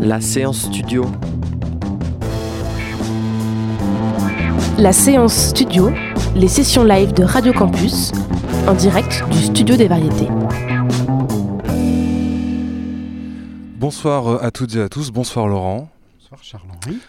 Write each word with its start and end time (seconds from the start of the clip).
La 0.00 0.20
séance 0.20 0.62
studio. 0.62 1.04
La 4.78 4.92
séance 4.92 5.34
studio, 5.48 5.90
les 6.36 6.46
sessions 6.46 6.84
live 6.84 7.12
de 7.12 7.24
Radio 7.24 7.52
Campus, 7.52 8.12
en 8.68 8.74
direct 8.74 9.24
du 9.30 9.38
Studio 9.38 9.76
des 9.76 9.88
Variétés. 9.88 10.28
Bonsoir 13.78 14.42
à 14.42 14.50
toutes 14.50 14.76
et 14.76 14.80
à 14.80 14.88
tous, 14.88 15.10
bonsoir 15.10 15.48
Laurent. 15.48 15.88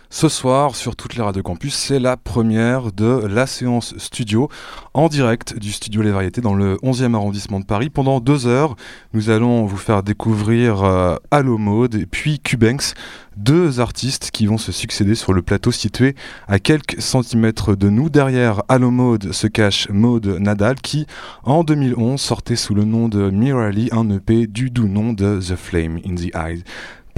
Ce 0.10 0.30
soir, 0.30 0.76
sur 0.76 0.96
toutes 0.96 1.16
les 1.16 1.22
radios 1.22 1.44
campus, 1.44 1.76
c'est 1.76 2.00
la 2.00 2.16
première 2.16 2.94
de 2.94 3.26
la 3.28 3.48
séance 3.48 3.98
studio 3.98 4.48
en 4.94 5.10
direct 5.10 5.58
du 5.60 5.74
studio 5.74 6.02
Les 6.02 6.12
Variétés 6.12 6.40
dans 6.40 6.54
le 6.54 6.78
11e 6.78 7.16
arrondissement 7.16 7.60
de 7.60 7.66
Paris. 7.66 7.90
Pendant 7.90 8.22
deux 8.22 8.48
heures, 8.48 8.78
nous 9.14 9.30
allons 9.30 9.66
vous 9.66 9.76
faire 9.76 10.04
découvrir 10.04 10.84
euh, 10.84 11.18
Allo 11.32 11.58
Mode 11.58 12.06
puis 12.10 12.40
Cubanks, 12.40 12.94
deux 13.36 13.82
artistes 13.82 14.32
qui 14.32 14.46
vont 14.46 14.58
se 14.58 14.72
succéder 14.72 15.16
sur 15.16 15.34
le 15.34 15.42
plateau 15.42 15.72
situé 15.72 16.16
à 16.48 16.60
quelques 16.60 17.02
centimètres 17.02 17.76
de 17.76 17.90
nous. 17.90 18.10
Derrière 18.10 18.64
Allo 18.70 18.90
Mode 18.90 19.34
se 19.34 19.48
cache 19.48 19.90
Maude 19.90 20.28
Nadal 20.40 20.76
qui, 20.76 21.08
en 21.44 21.66
2011, 21.66 22.20
sortait 22.20 22.56
sous 22.56 22.74
le 22.74 22.86
nom 22.86 23.10
de 23.10 23.30
Mirali 23.30 23.90
un 23.92 24.10
EP 24.10 24.48
du 24.48 24.70
doux 24.70 24.88
nom 24.88 25.12
de 25.12 25.40
The 25.42 25.56
Flame 25.58 26.00
in 26.06 26.16
the 26.16 26.34
Eyes 26.36 26.64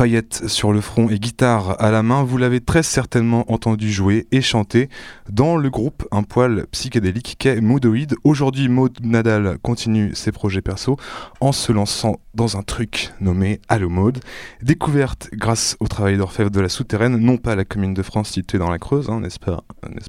paillettes 0.01 0.47
sur 0.47 0.73
le 0.73 0.81
front 0.81 1.09
et 1.09 1.19
guitare 1.19 1.79
à 1.79 1.91
la 1.91 2.01
main, 2.01 2.23
vous 2.23 2.39
l'avez 2.39 2.59
très 2.59 2.81
certainement 2.81 3.45
entendu 3.53 3.91
jouer 3.91 4.25
et 4.31 4.41
chanter 4.41 4.89
dans 5.29 5.57
le 5.57 5.69
groupe 5.69 6.07
un 6.09 6.23
poil 6.23 6.65
psychédélique 6.71 7.35
qu'est 7.37 7.61
Moodoid. 7.61 8.15
Aujourd'hui, 8.23 8.67
Maud 8.67 8.97
Nadal 9.03 9.59
continue 9.61 10.15
ses 10.15 10.31
projets 10.31 10.63
perso 10.63 10.97
en 11.39 11.51
se 11.51 11.71
lançant 11.71 12.19
dans 12.33 12.57
un 12.57 12.63
truc 12.63 13.11
nommé 13.19 13.61
Allo 13.69 13.89
Mode, 13.89 14.21
découverte 14.63 15.29
grâce 15.33 15.77
au 15.79 15.87
travail 15.87 16.17
d'orfèvre 16.17 16.49
de 16.49 16.61
la 16.61 16.69
souterraine, 16.69 17.17
non 17.17 17.37
pas 17.37 17.55
la 17.55 17.63
commune 17.63 17.93
de 17.93 18.01
France 18.01 18.31
située 18.31 18.57
dans 18.57 18.71
la 18.71 18.79
Creuse, 18.79 19.07
hein, 19.07 19.19
n'est-ce 19.19 19.37
pas, 19.37 19.63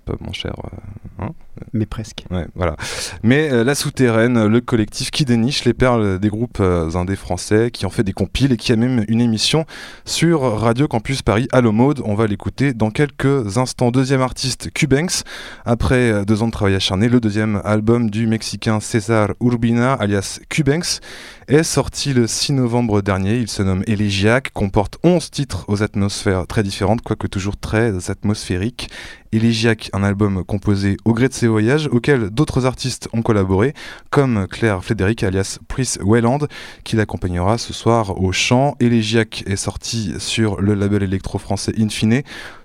pas, 0.07 0.15
mon 0.23 0.33
cher 0.33 0.55
euh, 0.65 1.27
hein? 1.27 1.35
Mais 1.73 1.87
presque. 1.87 2.25
Voilà. 2.55 2.77
Mais 3.23 3.51
euh, 3.51 3.65
la 3.65 3.75
souterraine, 3.75 4.47
le 4.47 4.61
collectif 4.61 5.11
qui 5.11 5.25
déniche 5.25 5.65
les 5.65 5.75
perles 5.75 6.19
des 6.19 6.29
groupes 6.29 6.59
euh, 6.61 6.95
indés 6.95 7.17
français, 7.17 7.71
qui 7.71 7.85
en 7.85 7.91
fait 7.91 8.03
des 8.03 8.13
compiles 8.13 8.53
et 8.53 8.57
qui 8.57 8.73
a 8.73 8.77
même 8.77 9.05
une 9.09 9.21
émission 9.21 9.67
sur 10.05 10.41
Radio 10.41 10.89
Campus 10.89 11.23
Paris 11.23 11.49
Allo 11.53 11.73
Mode. 11.73 12.01
On 12.05 12.15
va 12.15 12.27
l'écouter 12.27 12.73
dans 12.73 12.91
quelques 12.91 13.59
instants. 13.59 13.91
Deuxième 13.91 14.23
artiste, 14.23 14.71
Cubanks. 14.73 15.23
Après 15.65 16.11
euh, 16.11 16.25
deux 16.25 16.43
ans 16.43 16.47
de 16.47 16.53
travail 16.53 16.75
acharné, 16.75 17.09
le 17.09 17.21
deuxième 17.21 17.61
album 17.65 18.11
du 18.11 18.27
Mexicain 18.27 18.81
César 18.81 19.29
Urbina, 19.41 19.93
alias 19.95 20.41
Cubanks, 20.49 21.01
est 21.49 21.63
sorti 21.63 22.13
le 22.13 22.27
6 22.27 22.53
novembre 22.53 23.03
dernier. 23.03 23.37
Il 23.37 23.49
se 23.49 23.63
nomme 23.63 23.83
Elegiac, 23.87 24.51
comporte 24.53 24.99
11 25.03 25.31
titres 25.31 25.65
aux 25.69 25.83
atmosphères 25.83 26.47
très 26.47 26.63
différentes, 26.63 27.03
quoique 27.03 27.27
toujours 27.27 27.57
très 27.57 28.11
atmosphériques. 28.11 28.89
Elegiac, 29.33 29.91
un 29.93 30.03
album 30.03 30.45
composé 30.45 30.97
au 31.05 31.15
gré 31.15 31.29
de 31.29 31.33
ses 31.33 31.49
voyages, 31.49 31.89
auquel 31.91 32.31
d'autres 32.31 32.67
artistes 32.67 33.09
ont 33.13 33.23
collaboré, 33.23 33.75
comme 34.11 34.47
Claire 34.47 34.85
Frédéric 34.85 35.23
alias 35.23 35.59
Pris 35.69 35.95
Welland, 36.05 36.47
qui 36.85 36.97
l'accompagnera 36.97 37.59
ce 37.59 37.73
soir 37.73 38.21
au 38.23 38.33
chant. 38.33 38.77
Elegiac 38.81 39.43
est 39.47 39.57
sorti 39.57 40.13
sur 40.19 40.61
le 40.61 40.75
label 40.75 41.03
électro-français 41.03 41.73
Infine, 41.79 42.23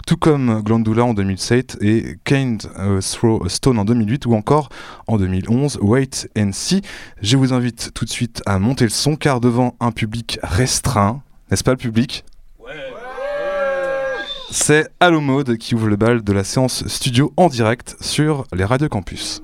tout 0.07 0.15
comme 0.15 0.61
Glandula 0.63 1.03
en 1.03 1.13
2007 1.13 1.79
et 1.81 2.15
Kind 2.23 2.63
uh, 2.79 2.99
Throw 3.01 3.43
a 3.45 3.49
Stone 3.49 3.77
en 3.77 3.83
2008 3.83 4.25
ou 4.25 4.35
encore 4.35 4.69
en 5.05 5.17
2011 5.17 5.79
Wait 5.81 6.29
and 6.37 6.51
See. 6.53 6.81
Je 7.21 7.35
vous 7.35 7.51
invite 7.51 7.91
tout 7.93 8.05
de 8.05 8.09
suite 8.09 8.41
à 8.45 8.57
monter 8.57 8.85
le 8.85 8.89
son 8.89 9.17
car 9.17 9.41
devant 9.41 9.75
un 9.81 9.91
public 9.91 10.39
restreint, 10.41 11.21
n'est-ce 11.51 11.63
pas 11.63 11.71
le 11.71 11.77
public? 11.77 12.23
C'est 14.49 14.87
Allo 15.01 15.19
Mode 15.19 15.57
qui 15.57 15.75
ouvre 15.75 15.87
le 15.87 15.97
bal 15.97 16.23
de 16.23 16.31
la 16.31 16.45
séance 16.45 16.87
studio 16.87 17.33
en 17.35 17.49
direct 17.49 17.97
sur 17.99 18.47
les 18.53 18.63
radios 18.63 18.87
campus. 18.87 19.43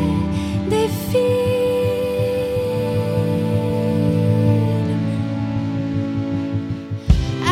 des 0.70 0.88
films. 1.10 1.20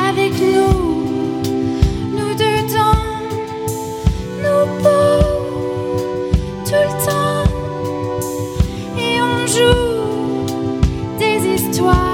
Avec 0.08 0.32
nous, 0.40 0.72
nous 2.16 2.34
dedans, 2.34 3.04
nous 4.42 4.64
beaux, 4.82 6.30
tout 6.64 6.84
le 6.88 6.94
temps. 7.04 7.44
Et 8.96 9.20
on 9.20 9.46
joue 9.46 10.46
des 11.18 11.38
histoires. 11.56 12.07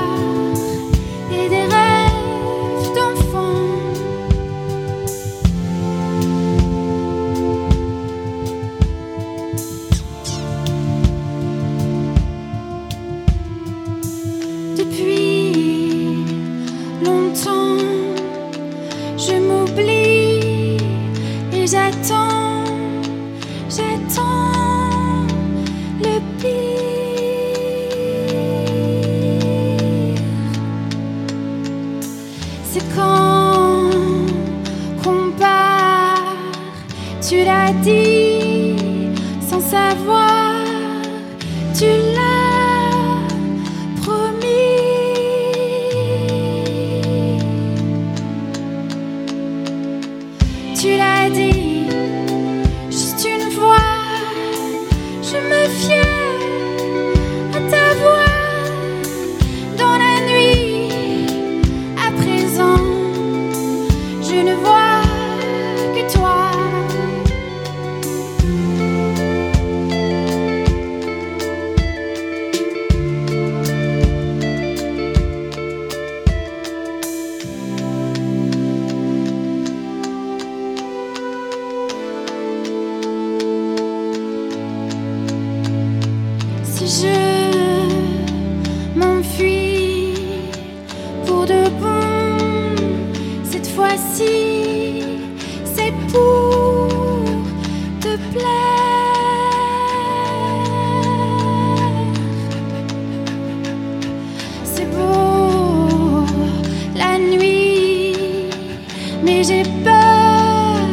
mais 109.24 109.42
j'ai 109.42 109.62
peur 109.82 110.86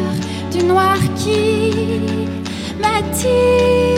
du 0.51 0.63
noir 0.63 0.97
qui 1.17 1.71
m'attire. 2.81 3.90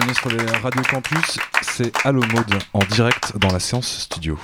jeunesse 0.00 0.18
sur 0.18 0.28
les 0.28 0.44
Radio 0.62 0.82
Campus, 0.82 1.38
c'est 1.62 1.90
Alomode 2.04 2.58
en 2.74 2.80
direct 2.80 3.32
dans 3.38 3.48
la 3.48 3.58
séance 3.58 4.00
studio. 4.00 4.38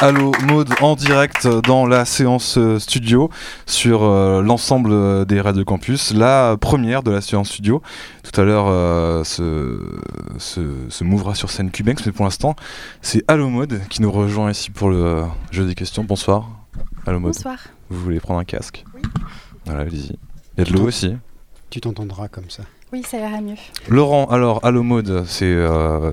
Allo 0.00 0.30
Mode 0.46 0.72
en 0.80 0.94
direct 0.94 1.48
dans 1.48 1.84
la 1.84 2.04
séance 2.04 2.56
euh, 2.56 2.78
studio 2.78 3.30
sur 3.66 4.04
euh, 4.04 4.42
l'ensemble 4.42 4.92
euh, 4.92 5.24
des 5.24 5.40
radios 5.40 5.64
campus, 5.64 6.14
la 6.14 6.56
première 6.56 7.02
de 7.02 7.10
la 7.10 7.20
séance 7.20 7.48
studio. 7.48 7.82
Tout 8.22 8.40
à 8.40 8.44
l'heure 8.44 8.66
euh, 8.68 9.24
se, 9.24 9.80
se, 10.38 10.60
se 10.88 11.02
mouvera 11.02 11.34
sur 11.34 11.50
scène 11.50 11.72
Cubex, 11.72 12.06
mais 12.06 12.12
pour 12.12 12.24
l'instant 12.24 12.54
c'est 13.02 13.24
Allo 13.26 13.48
Mode 13.48 13.80
qui 13.88 14.00
nous 14.00 14.12
rejoint 14.12 14.52
ici 14.52 14.70
pour 14.70 14.88
le 14.88 15.04
euh, 15.04 15.24
jeu 15.50 15.66
des 15.66 15.74
questions. 15.74 16.04
Bonsoir. 16.04 16.48
Allo 17.04 17.18
Mode. 17.18 17.34
Bonsoir. 17.34 17.58
Vous 17.90 18.00
voulez 18.00 18.20
prendre 18.20 18.38
un 18.38 18.44
casque? 18.44 18.84
Voilà, 19.66 19.80
allez-y. 19.80 20.16
Il 20.56 20.58
y 20.58 20.60
a 20.60 20.64
de 20.64 20.72
l'eau 20.74 20.86
aussi. 20.86 21.16
Tu 21.70 21.80
t'entendras 21.80 22.28
comme 22.28 22.50
ça. 22.50 22.62
Oui, 22.92 23.02
ça 23.06 23.18
ira 23.18 23.40
mieux. 23.42 23.54
Laurent, 23.88 24.26
alors 24.26 24.60
Allo 24.64 24.82
Mode, 24.82 25.24
c'est 25.26 25.44
euh, 25.44 26.10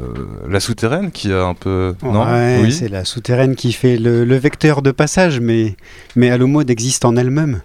la 0.50 0.60
souterraine 0.60 1.12
qui 1.12 1.32
a 1.32 1.44
un 1.46 1.54
peu. 1.54 1.96
non 2.04 2.26
Ouais, 2.26 2.60
Oui. 2.64 2.72
c'est 2.74 2.90
la 2.90 3.06
souterraine 3.06 3.56
qui 3.56 3.72
fait 3.72 3.98
le, 3.98 4.26
le 4.26 4.36
vecteur 4.36 4.82
de 4.82 4.92
passage, 4.92 5.40
mais, 5.40 5.76
mais 6.18 6.30
Alomode 6.30 6.70
existe 6.70 7.06
en 7.06 7.16
elle-même. 7.16 7.62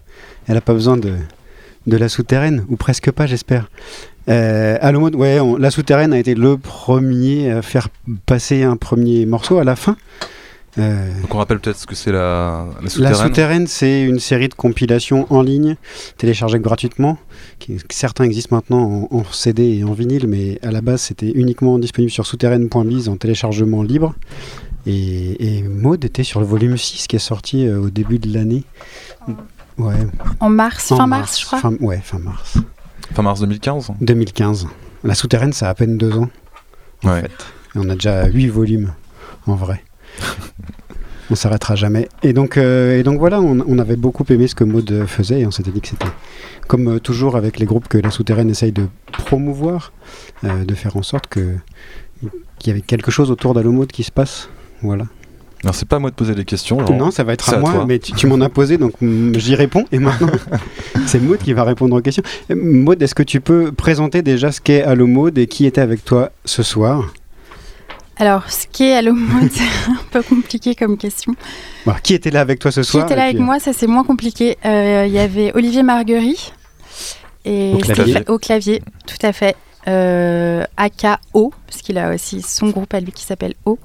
Elle 0.46 0.54
n'a 0.54 0.60
pas 0.60 0.74
besoin 0.74 0.96
de, 0.96 1.14
de 1.88 1.96
la 1.96 2.08
souterraine, 2.08 2.64
ou 2.68 2.76
presque 2.76 3.10
pas, 3.10 3.26
j'espère. 3.26 3.68
Euh, 4.28 4.78
Alomode, 4.80 5.16
ouais, 5.16 5.40
on- 5.40 5.56
la 5.56 5.72
souterraine 5.72 6.12
a 6.12 6.18
été 6.18 6.36
le 6.36 6.56
premier 6.56 7.50
à 7.50 7.62
faire 7.62 7.88
passer 8.26 8.62
un 8.62 8.76
premier 8.76 9.26
morceau 9.26 9.58
à 9.58 9.64
la 9.64 9.74
fin. 9.74 9.96
Euh, 10.78 11.20
Donc 11.22 11.34
on 11.34 11.38
rappelle 11.38 11.58
peut-être 11.58 11.78
ce 11.78 11.86
que 11.86 11.94
c'est 11.96 12.12
la, 12.12 12.66
la 12.76 12.82
La 12.82 12.88
souterraine. 12.90 13.14
souterraine, 13.16 13.66
c'est 13.66 14.02
une 14.02 14.20
série 14.20 14.48
de 14.48 14.54
compilations 14.54 15.26
en 15.32 15.42
ligne, 15.42 15.76
téléchargeables 16.16 16.62
gratuitement. 16.62 17.18
Qui, 17.58 17.78
certains 17.90 18.24
existent 18.24 18.54
maintenant 18.56 19.08
en, 19.10 19.16
en 19.16 19.24
CD 19.32 19.78
et 19.78 19.84
en 19.84 19.92
vinyle, 19.92 20.26
mais 20.28 20.58
à 20.62 20.70
la 20.70 20.80
base, 20.80 21.00
c'était 21.02 21.30
uniquement 21.32 21.78
disponible 21.78 22.10
sur 22.12 22.24
souterraine.biz 22.26 23.08
en 23.08 23.16
téléchargement 23.16 23.82
libre. 23.82 24.14
Et, 24.86 25.58
et 25.58 25.62
Maud 25.62 26.04
était 26.04 26.22
sur 26.22 26.40
le 26.40 26.46
volume 26.46 26.76
6 26.76 27.06
qui 27.08 27.16
est 27.16 27.18
sorti 27.18 27.66
euh, 27.66 27.80
au 27.80 27.90
début 27.90 28.18
de 28.18 28.32
l'année. 28.32 28.64
Ouais, 29.76 29.94
En 30.40 30.50
mars, 30.50 30.92
en 30.92 30.96
fin 30.98 31.06
mars, 31.06 31.40
je 31.40 31.46
crois. 31.46 31.58
Fin- 31.58 31.76
ouais, 31.80 32.00
fin 32.02 32.18
mars. 32.18 32.58
Fin 33.14 33.22
mars 33.22 33.40
2015 33.40 33.90
2015. 34.00 34.68
La 35.04 35.14
souterraine, 35.14 35.52
ça 35.52 35.66
a 35.66 35.70
à 35.70 35.74
peine 35.74 35.96
deux 35.98 36.12
ans. 36.16 36.28
en 37.04 37.08
Ouais. 37.08 37.22
fait. 37.22 37.30
Et 37.74 37.78
on 37.78 37.88
a 37.88 37.94
déjà 37.94 38.26
huit 38.26 38.48
volumes, 38.48 38.92
en 39.46 39.54
vrai. 39.54 39.82
on 41.30 41.34
s'arrêtera 41.34 41.76
jamais. 41.76 42.08
Et 42.22 42.32
donc, 42.32 42.56
euh, 42.56 42.98
et 42.98 43.02
donc 43.02 43.18
voilà, 43.18 43.40
on, 43.40 43.60
on 43.66 43.78
avait 43.78 43.96
beaucoup 43.96 44.24
aimé 44.28 44.48
ce 44.48 44.54
que 44.54 44.64
Maud 44.64 45.04
faisait 45.06 45.40
et 45.40 45.46
on 45.46 45.50
s'était 45.50 45.70
dit 45.70 45.80
que 45.80 45.88
c'était, 45.88 46.06
comme 46.66 46.88
euh, 46.88 46.98
toujours 46.98 47.36
avec 47.36 47.58
les 47.58 47.66
groupes 47.66 47.88
que 47.88 47.98
la 47.98 48.10
souterraine 48.10 48.50
essaye 48.50 48.72
de 48.72 48.86
promouvoir, 49.12 49.92
euh, 50.44 50.64
de 50.64 50.74
faire 50.74 50.96
en 50.96 51.02
sorte 51.02 51.26
que 51.28 51.54
qu'il 52.58 52.68
y 52.68 52.70
avait 52.72 52.82
quelque 52.82 53.10
chose 53.10 53.30
autour 53.30 53.54
d'Alomode 53.54 53.90
qui 53.92 54.02
se 54.02 54.12
passe. 54.12 54.50
Voilà. 54.82 55.06
Alors 55.62 55.74
c'est 55.74 55.88
pas 55.88 55.96
à 55.96 55.98
moi 55.98 56.10
de 56.10 56.14
poser 56.14 56.34
les 56.34 56.44
questions. 56.44 56.78
Non, 56.82 57.10
ça 57.10 57.22
va 57.22 57.32
être 57.32 57.48
à, 57.52 57.56
à 57.56 57.58
moi, 57.60 57.72
toi. 57.72 57.84
mais 57.86 57.98
tu, 57.98 58.12
tu 58.12 58.26
m'en 58.26 58.40
as 58.40 58.48
posé, 58.48 58.76
donc 58.78 58.92
j'y 59.34 59.54
réponds. 59.54 59.84
Et 59.92 59.98
maintenant, 59.98 60.30
c'est 61.06 61.20
Maud 61.20 61.38
qui 61.38 61.52
va 61.52 61.64
répondre 61.64 61.96
aux 61.96 62.00
questions. 62.00 62.22
Maud, 62.54 63.00
est-ce 63.02 63.14
que 63.14 63.22
tu 63.22 63.40
peux 63.40 63.70
présenter 63.72 64.22
déjà 64.22 64.52
ce 64.52 64.60
qu'est 64.60 64.82
Alomode 64.82 65.38
et 65.38 65.46
qui 65.46 65.66
était 65.66 65.80
avec 65.80 66.04
toi 66.04 66.30
ce 66.44 66.62
soir? 66.62 67.12
Alors, 68.20 68.48
ce 68.50 68.66
qui 68.70 68.84
est 68.84 68.94
à 68.94 69.02
l'Omode, 69.02 69.50
c'est 69.52 69.90
un 69.90 69.96
peu 70.10 70.22
compliqué 70.22 70.74
comme 70.74 70.96
question. 70.96 71.34
Qui 72.02 72.14
était 72.14 72.30
là 72.30 72.40
avec 72.42 72.58
toi 72.60 72.70
ce 72.70 72.80
Qui 72.82 72.86
soir 72.86 73.06
était 73.06 73.16
là 73.16 73.24
avec 73.24 73.36
puis, 73.36 73.44
moi, 73.44 73.58
ça 73.58 73.72
c'est 73.72 73.86
moins 73.86 74.04
compliqué. 74.04 74.56
Euh, 74.64 75.04
Il 75.06 75.12
y 75.12 75.18
avait 75.18 75.52
Olivier 75.54 75.82
Marguerie 75.82 76.52
et 77.44 77.72
Au 77.74 77.78
clavier. 77.78 78.14
Stépha- 78.14 78.30
au 78.30 78.38
clavier, 78.38 78.82
tout 79.06 79.26
à 79.26 79.32
fait. 79.32 79.56
Euh, 79.88 80.62
AKO, 80.76 81.52
parce 81.66 81.80
qu'il 81.82 81.96
a 81.98 82.14
aussi 82.14 82.42
son 82.42 82.68
groupe 82.68 82.92
à 82.92 83.00
lui 83.00 83.12
qui 83.12 83.24
s'appelle 83.24 83.54
O. 83.64 83.78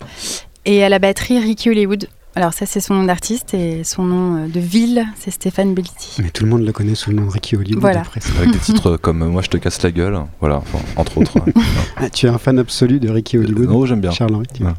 Et 0.65 0.83
à 0.83 0.89
la 0.89 0.99
batterie, 0.99 1.39
Ricky 1.39 1.69
Hollywood. 1.69 2.07
Alors 2.37 2.53
ça 2.53 2.65
c'est 2.65 2.81
son 2.81 2.95
nom 2.95 3.03
d'artiste 3.05 3.53
et 3.53 3.83
son 3.85 4.03
nom 4.03 4.35
euh, 4.43 4.47
de 4.47 4.59
ville, 4.59 5.05
c'est 5.17 5.31
Stéphane 5.31 5.73
Belliti. 5.73 6.21
Mais 6.21 6.29
tout 6.31 6.43
le 6.43 6.49
monde 6.49 6.65
le 6.65 6.71
connaît 6.73 6.95
sous 6.95 7.11
le 7.11 7.15
nom 7.15 7.25
de 7.27 7.31
Ricky 7.31 7.55
Hollywood. 7.55 7.79
Voilà. 7.81 8.01
après. 8.01 8.19
Avec 8.37 8.51
des 8.51 8.59
titres 8.59 8.97
comme 9.01 9.25
Moi 9.25 9.41
je 9.41 9.47
te 9.49 9.57
casse 9.57 9.81
la 9.83 9.91
gueule. 9.91 10.19
Voilà, 10.41 10.57
enfin, 10.57 10.79
entre 10.97 11.17
autres. 11.19 11.37
Ah, 11.97 12.09
tu 12.09 12.25
es 12.25 12.29
un 12.29 12.37
fan 12.37 12.59
absolu 12.59 12.99
de 12.99 13.09
Ricky 13.09 13.37
Hollywood 13.37 13.69
non, 13.69 13.85
j'aime 13.85 14.01
bien. 14.01 14.11
Ouais. 14.11 14.27
vois. 14.59 14.73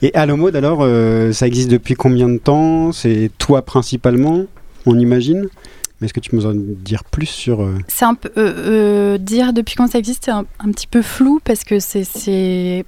Et 0.00 0.14
Alomode, 0.14 0.54
alors, 0.54 0.78
euh, 0.82 1.32
ça 1.32 1.48
existe 1.48 1.68
depuis 1.70 1.94
combien 1.94 2.28
de 2.28 2.38
temps? 2.38 2.92
C'est 2.92 3.30
toi 3.38 3.62
principalement, 3.62 4.44
on 4.86 4.96
imagine? 4.96 5.48
Mais 6.00 6.04
est-ce 6.06 6.14
que 6.14 6.20
tu 6.20 6.30
peux 6.30 6.36
nous 6.36 6.46
en 6.46 6.52
dire 6.54 7.02
plus 7.02 7.26
sur... 7.26 7.62
euh, 7.62 7.74
C'est 7.88 8.04
un 8.04 8.14
peu 8.14 8.30
euh, 8.36 9.14
euh, 9.14 9.18
dire 9.18 9.52
depuis 9.52 9.74
quand 9.74 9.88
ça 9.90 9.98
existe, 9.98 10.24
c'est 10.26 10.30
un, 10.30 10.44
un 10.60 10.70
petit 10.70 10.86
peu 10.86 11.02
flou 11.02 11.40
parce 11.42 11.64
que 11.64 11.80
c'est- 11.80 12.04
c'est 12.04 12.84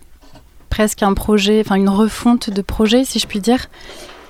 presque 0.76 1.02
un 1.02 1.14
projet, 1.14 1.62
enfin 1.64 1.76
une 1.76 1.88
refonte 1.88 2.50
de 2.50 2.60
projet, 2.60 3.06
si 3.06 3.18
je 3.18 3.26
puis 3.26 3.40
dire, 3.40 3.68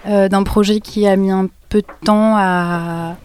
euh, 0.06 0.28
d'un 0.28 0.44
projet 0.44 0.78
qui 0.78 1.04
a 1.08 1.16
mis 1.16 1.32
un 1.32 1.48
peu 1.70 1.80
de 1.80 1.86
temps 2.04 2.36
à, 2.36 3.16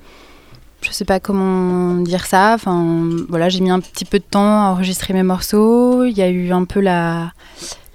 je 0.82 0.89
sais 0.89 1.05
pas 1.05 1.19
comment 1.19 1.97
dire 1.97 2.26
ça. 2.26 2.53
Enfin 2.55 3.07
voilà, 3.30 3.47
j'ai 3.49 3.59
mis 3.61 3.69
un 3.69 3.80
petit 3.80 4.05
peu 4.05 4.17
de 4.17 4.24
temps 4.24 4.63
à 4.63 4.72
enregistrer 4.72 5.13
mes 5.13 5.22
morceaux. 5.22 6.03
Il 6.05 6.17
y 6.17 6.24
a 6.24 6.30
eu 6.30 6.51
un 6.51 6.63
peu 6.65 6.80
la 6.80 7.32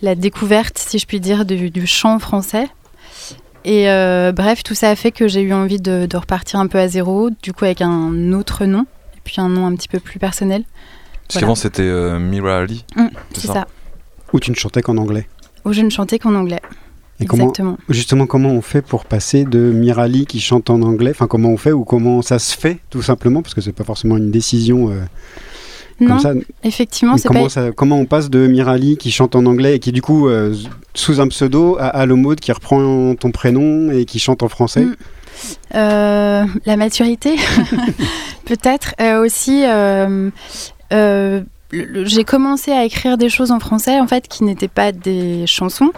la 0.00 0.14
découverte, 0.14 0.78
si 0.78 1.00
je 1.00 1.06
puis 1.06 1.18
dire, 1.18 1.44
du, 1.44 1.70
du 1.70 1.86
chant 1.88 2.20
français. 2.20 2.68
Et 3.64 3.90
euh, 3.90 4.30
bref, 4.30 4.62
tout 4.62 4.76
ça 4.76 4.90
a 4.90 4.94
fait 4.94 5.10
que 5.10 5.26
j'ai 5.26 5.40
eu 5.40 5.52
envie 5.52 5.80
de, 5.80 6.06
de 6.06 6.16
repartir 6.16 6.60
un 6.60 6.68
peu 6.68 6.78
à 6.78 6.86
zéro, 6.86 7.30
du 7.42 7.52
coup 7.52 7.64
avec 7.64 7.80
un 7.82 8.32
autre 8.32 8.64
nom, 8.64 8.82
et 9.16 9.20
puis 9.24 9.40
un 9.40 9.48
nom 9.48 9.66
un 9.66 9.74
petit 9.74 9.88
peu 9.88 9.98
plus 9.98 10.20
personnel. 10.20 10.62
Parce 10.62 11.32
Voilà. 11.32 11.40
qu'avant 11.40 11.54
c'était 11.56 11.82
euh, 11.82 12.20
Mira 12.20 12.58
Ali. 12.58 12.84
Hum, 12.96 13.10
C'est 13.32 13.40
c'est 13.40 13.46
ça? 13.48 13.52
ça. 13.54 13.66
Où 14.32 14.40
tu 14.40 14.50
ne 14.50 14.56
chantais 14.56 14.82
qu'en 14.82 14.96
anglais 14.96 15.26
Où 15.64 15.72
je 15.72 15.82
ne 15.82 15.90
chantais 15.90 16.18
qu'en 16.18 16.34
anglais. 16.34 16.60
Et 17.20 17.24
comment, 17.24 17.44
Exactement. 17.44 17.78
justement, 17.88 18.26
comment 18.26 18.50
on 18.50 18.60
fait 18.60 18.82
pour 18.82 19.06
passer 19.06 19.44
de 19.44 19.58
Mirali 19.58 20.26
qui 20.26 20.38
chante 20.40 20.68
en 20.68 20.82
anglais 20.82 21.12
Enfin, 21.12 21.26
comment 21.26 21.48
on 21.48 21.56
fait 21.56 21.72
ou 21.72 21.84
comment 21.84 22.20
ça 22.20 22.38
se 22.38 22.54
fait, 22.56 22.78
tout 22.90 23.00
simplement 23.02 23.40
Parce 23.40 23.54
que 23.54 23.60
c'est 23.62 23.72
pas 23.72 23.84
forcément 23.84 24.18
une 24.18 24.30
décision 24.30 24.90
euh, 24.90 25.00
Non, 25.98 26.08
comme 26.08 26.18
ça. 26.20 26.32
effectivement, 26.62 27.16
c'est 27.16 27.28
comment, 27.28 27.44
pas. 27.44 27.48
ça- 27.48 27.72
comment 27.72 27.98
on 27.98 28.04
passe 28.04 28.28
de 28.28 28.46
Mirali 28.46 28.98
qui 28.98 29.10
chante 29.10 29.34
en 29.34 29.46
anglais 29.46 29.76
et 29.76 29.78
qui 29.78 29.92
du 29.92 30.02
coup 30.02 30.28
euh, 30.28 30.54
sous 30.92 31.20
un 31.22 31.28
pseudo 31.28 31.78
à 31.80 31.86
Alomode 31.86 32.38
qui 32.40 32.52
reprend 32.52 33.14
ton 33.14 33.30
prénom 33.30 33.90
et 33.90 34.04
qui 34.04 34.18
chante 34.18 34.42
en 34.42 34.48
français 34.48 34.82
Mm. 34.84 34.96
Euh, 35.74 36.44
la 36.64 36.76
maturité, 36.78 37.36
peut-être. 38.46 38.94
Aussi, 39.22 39.64
j'ai 41.72 42.24
commencé 42.24 42.72
à 42.72 42.84
écrire 42.84 43.18
des 43.18 43.28
choses 43.28 43.50
en 43.50 43.60
français, 43.60 44.00
en 44.00 44.06
fait, 44.06 44.28
qui 44.28 44.44
n'étaient 44.44 44.68
pas 44.68 44.92
des 44.92 45.46
chansons. 45.46 45.92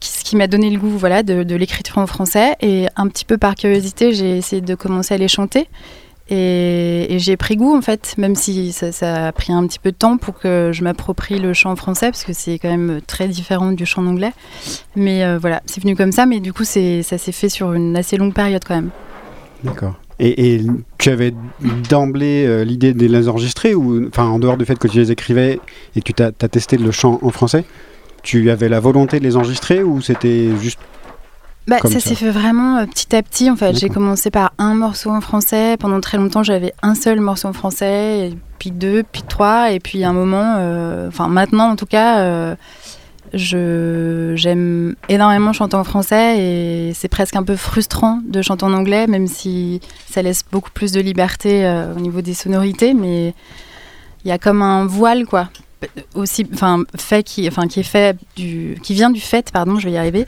Ce 0.00 0.24
qui 0.24 0.36
m'a 0.36 0.46
donné 0.46 0.70
le 0.70 0.78
goût 0.78 0.96
voilà, 0.98 1.22
de, 1.22 1.54
l'écriture 1.54 1.98
en 1.98 2.06
français. 2.06 2.56
Et 2.60 2.86
un 2.96 3.08
petit 3.08 3.24
peu 3.24 3.38
par 3.38 3.54
curiosité, 3.54 4.12
j'ai 4.12 4.38
essayé 4.38 4.62
de 4.62 4.74
commencer 4.74 5.14
à 5.14 5.18
les 5.18 5.28
chanter. 5.28 5.68
Et, 6.28 7.16
j'ai 7.18 7.36
pris 7.36 7.56
goût, 7.56 7.76
en 7.76 7.82
fait, 7.82 8.14
même 8.18 8.34
si 8.34 8.72
ça, 8.72 9.26
a 9.26 9.32
pris 9.32 9.52
un 9.52 9.66
petit 9.66 9.78
peu 9.78 9.92
de 9.92 9.96
temps 9.96 10.16
pour 10.16 10.38
que 10.38 10.70
je 10.72 10.82
m'approprie 10.82 11.38
le 11.38 11.52
chant 11.52 11.76
français, 11.76 12.10
parce 12.10 12.24
que 12.24 12.32
c'est 12.32 12.58
quand 12.58 12.70
même 12.70 13.00
très 13.06 13.28
différent 13.28 13.72
du 13.72 13.86
chant 13.86 14.06
anglais. 14.06 14.32
Mais 14.96 15.24
euh, 15.24 15.38
voilà, 15.38 15.62
c'est 15.66 15.82
venu 15.82 15.94
comme 15.94 16.12
ça, 16.12 16.26
mais 16.26 16.40
du 16.40 16.52
coup, 16.52 16.64
ça 16.64 17.02
s'est 17.02 17.32
fait 17.32 17.48
sur 17.48 17.74
une 17.74 17.96
assez 17.96 18.16
longue 18.16 18.34
période 18.34 18.64
quand 18.66 18.74
même. 18.74 18.90
D'accord. 19.62 19.94
Et, 20.18 20.54
et 20.54 20.62
tu 20.98 21.10
avais 21.10 21.34
d'emblée 21.90 22.46
euh, 22.46 22.64
l'idée 22.64 22.94
de 22.94 23.06
les 23.06 23.28
enregistrer 23.28 23.74
ou 23.74 24.06
enfin 24.08 24.24
en 24.24 24.38
dehors 24.38 24.56
du 24.56 24.64
fait 24.64 24.78
que 24.78 24.88
tu 24.88 24.98
les 24.98 25.12
écrivais 25.12 25.60
et 25.94 26.00
que 26.00 26.12
tu 26.12 26.22
as, 26.22 26.32
testé 26.32 26.78
le 26.78 26.90
chant 26.90 27.18
en 27.22 27.30
français, 27.30 27.64
tu 28.22 28.50
avais 28.50 28.68
la 28.68 28.80
volonté 28.80 29.18
de 29.18 29.24
les 29.24 29.36
enregistrer 29.36 29.82
ou 29.82 30.00
c'était 30.00 30.56
juste 30.58 30.78
Bah, 31.68 31.76
ça, 31.82 31.90
ça. 31.90 32.00
s'est 32.00 32.14
fait 32.14 32.30
vraiment 32.30 32.78
euh, 32.78 32.86
petit 32.86 33.14
à 33.14 33.22
petit. 33.22 33.50
En 33.50 33.56
fait, 33.56 33.76
j'ai 33.76 33.90
commencé 33.90 34.30
par 34.30 34.52
un 34.56 34.74
morceau 34.74 35.10
en 35.10 35.20
français. 35.20 35.76
Pendant 35.78 36.00
très 36.00 36.16
longtemps, 36.16 36.42
j'avais 36.42 36.72
un 36.82 36.94
seul 36.94 37.20
morceau 37.20 37.48
en 37.48 37.52
français, 37.52 38.30
et 38.30 38.38
puis 38.58 38.70
deux, 38.70 39.02
puis 39.02 39.22
trois, 39.22 39.70
et 39.72 39.80
puis 39.80 40.02
un 40.02 40.12
moment, 40.14 40.54
euh, 40.56 41.08
enfin 41.08 41.28
maintenant 41.28 41.70
en 41.70 41.76
tout 41.76 41.86
cas, 41.86 42.20
euh, 42.20 42.56
j'aime 43.36 44.96
énormément 45.08 45.52
chanter 45.52 45.76
en 45.76 45.84
français 45.84 46.38
et 46.38 46.92
c'est 46.94 47.08
presque 47.08 47.36
un 47.36 47.42
peu 47.42 47.56
frustrant 47.56 48.20
de 48.26 48.42
chanter 48.42 48.64
en 48.64 48.72
anglais, 48.72 49.06
même 49.06 49.26
si 49.26 49.80
ça 50.10 50.22
laisse 50.22 50.42
beaucoup 50.50 50.70
plus 50.70 50.92
de 50.92 51.00
liberté 51.00 51.64
euh, 51.66 51.94
au 51.94 52.00
niveau 52.00 52.20
des 52.20 52.34
sonorités, 52.34 52.94
mais 52.94 53.34
il 54.24 54.28
y 54.28 54.32
a 54.32 54.38
comme 54.38 54.62
un 54.62 54.86
voile 54.86 55.26
quoi. 55.26 55.48
Aussi 56.14 56.46
enfin 56.54 56.84
fait 56.96 57.22
qui 57.22 57.46
enfin 57.46 57.68
qui 57.68 57.80
est 57.80 57.84
fait 57.84 58.16
du 58.34 58.78
qui 58.82 58.94
vient 58.94 59.10
du 59.10 59.20
fait 59.20 59.52
pardon 59.52 59.78
je 59.78 59.84
vais 59.84 59.92
y 59.92 59.98
arriver 59.98 60.24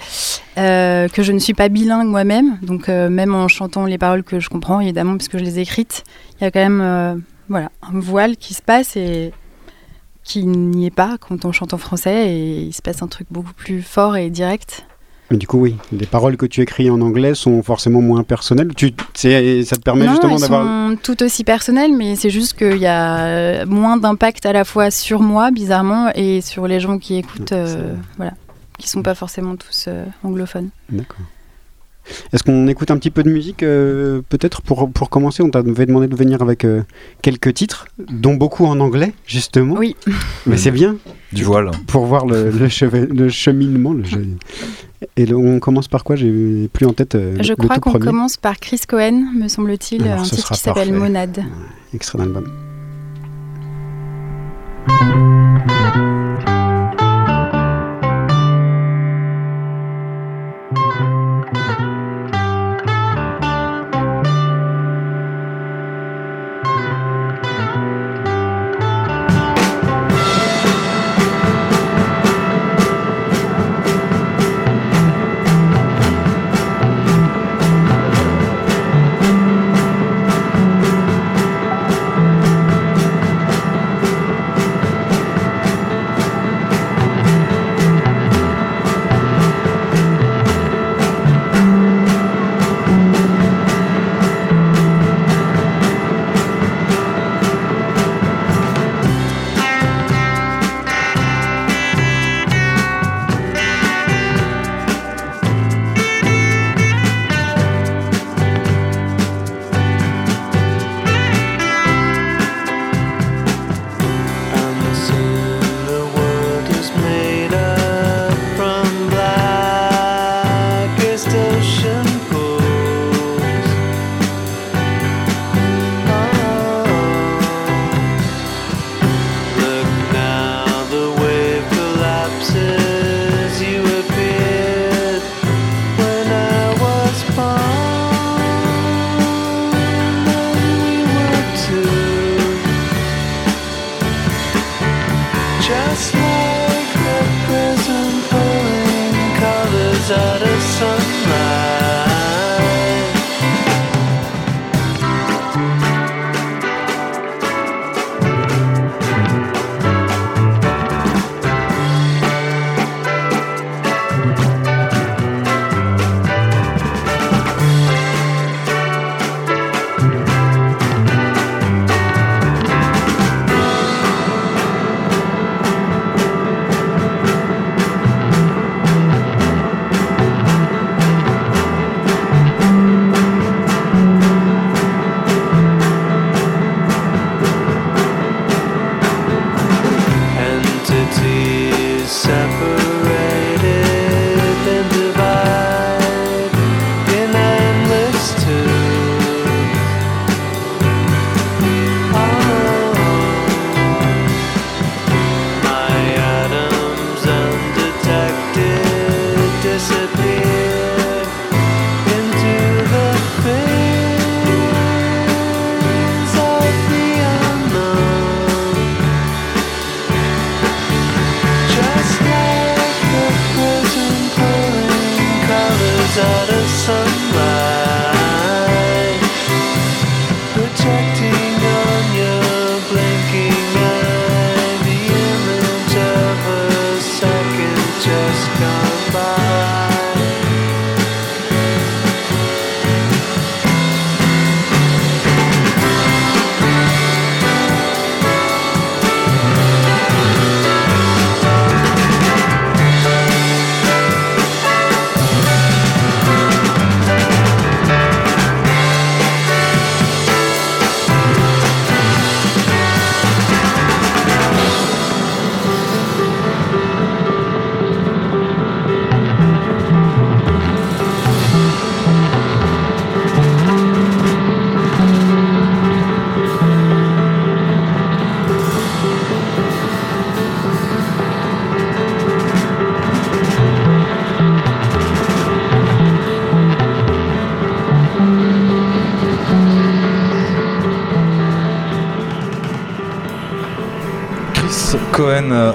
euh, 0.58 1.08
que 1.08 1.22
je 1.22 1.32
ne 1.32 1.38
suis 1.38 1.54
pas 1.54 1.68
bilingue 1.70 2.06
moi-même. 2.06 2.58
Donc 2.62 2.88
euh, 2.88 3.08
même 3.08 3.34
en 3.34 3.48
chantant 3.48 3.86
les 3.86 3.96
paroles 3.96 4.22
que 4.22 4.40
je 4.40 4.50
comprends 4.50 4.80
évidemment 4.80 5.16
parce 5.16 5.28
que 5.28 5.38
je 5.38 5.44
les 5.44 5.58
ai 5.58 5.62
écrites 5.62 6.04
il 6.38 6.44
y 6.44 6.46
a 6.46 6.50
quand 6.50 6.60
même 6.60 7.24
voilà 7.48 7.70
un 7.82 7.98
voile 7.98 8.36
qui 8.36 8.52
se 8.52 8.60
passe 8.62 8.94
et 8.96 9.32
qui 10.28 10.44
n'y 10.44 10.86
est 10.86 10.90
pas 10.94 11.16
quand 11.18 11.44
on 11.44 11.52
chante 11.52 11.72
en 11.74 11.78
français 11.78 12.30
et 12.30 12.60
il 12.60 12.72
se 12.72 12.82
passe 12.82 13.02
un 13.02 13.06
truc 13.08 13.26
beaucoup 13.30 13.54
plus 13.54 13.80
fort 13.82 14.16
et 14.16 14.28
direct 14.30 14.84
Mais 15.30 15.38
du 15.38 15.46
coup, 15.46 15.58
oui, 15.58 15.76
les 15.90 16.06
paroles 16.06 16.36
que 16.36 16.46
tu 16.46 16.60
écris 16.60 16.90
en 16.90 17.00
anglais 17.00 17.34
sont 17.34 17.62
forcément 17.62 18.00
moins 18.02 18.22
personnelles. 18.24 18.72
Tu, 18.76 18.92
ça 19.14 19.76
te 19.76 19.80
permet 19.80 20.04
non, 20.04 20.12
justement 20.12 20.36
d'avoir. 20.36 20.64
sont 20.64 20.96
tout 21.02 21.22
aussi 21.22 21.44
personnelles, 21.44 21.92
mais 21.96 22.14
c'est 22.16 22.30
juste 22.30 22.56
qu'il 22.58 22.76
y 22.78 22.86
a 22.86 23.18
euh, 23.26 23.66
moins 23.66 23.96
d'impact 23.96 24.44
à 24.46 24.52
la 24.52 24.64
fois 24.64 24.90
sur 24.90 25.20
moi, 25.20 25.50
bizarrement, 25.50 26.10
et 26.14 26.40
sur 26.42 26.66
les 26.68 26.78
gens 26.80 26.98
qui 26.98 27.16
écoutent. 27.16 27.50
Ouais, 27.52 27.58
euh, 27.58 27.94
c'est- 27.94 28.16
voilà. 28.18 28.32
qui 28.78 28.88
sont 28.88 29.02
pas 29.02 29.14
forcément 29.14 29.56
tous 29.56 29.88
anglophones. 30.22 30.68
D'accord. 30.90 31.24
Est-ce 32.32 32.42
qu'on 32.42 32.66
écoute 32.68 32.90
un 32.90 32.96
petit 32.98 33.10
peu 33.10 33.22
de 33.22 33.30
musique 33.30 33.62
euh, 33.62 34.20
Peut-être 34.28 34.62
pour, 34.62 34.90
pour 34.90 35.10
commencer, 35.10 35.42
on 35.42 35.50
t'avait 35.50 35.86
demandé 35.86 36.06
de 36.08 36.16
venir 36.16 36.42
avec 36.42 36.64
euh, 36.64 36.82
quelques 37.22 37.54
titres, 37.54 37.86
dont 38.10 38.34
beaucoup 38.34 38.66
en 38.66 38.78
anglais, 38.80 39.12
justement. 39.26 39.74
Oui. 39.78 39.96
Mais 40.46 40.56
c'est 40.56 40.70
bien. 40.70 40.96
Du 41.32 41.44
voile. 41.44 41.70
Pour 41.86 42.06
voir 42.06 42.26
le, 42.26 42.50
le, 42.50 43.06
le 43.14 43.28
cheminement. 43.28 43.94
Et 45.16 45.32
on 45.32 45.60
commence 45.60 45.88
par 45.88 46.02
quoi? 46.04 46.16
J'ai 46.16 46.68
plus 46.72 46.86
en 46.86 46.92
tête. 46.92 47.14
Euh, 47.14 47.36
Je 47.40 47.54
crois 47.54 47.78
qu'on 47.78 47.98
commence 47.98 48.36
par 48.36 48.58
Chris 48.58 48.80
Cohen, 48.88 49.26
me 49.34 49.48
semble-t-il, 49.48 50.06
un 50.08 50.22
titre 50.22 50.52
qui 50.52 50.60
s'appelle 50.60 50.92
Monade. 50.92 51.44
extrait 51.92 52.18
d'album. 52.18 52.44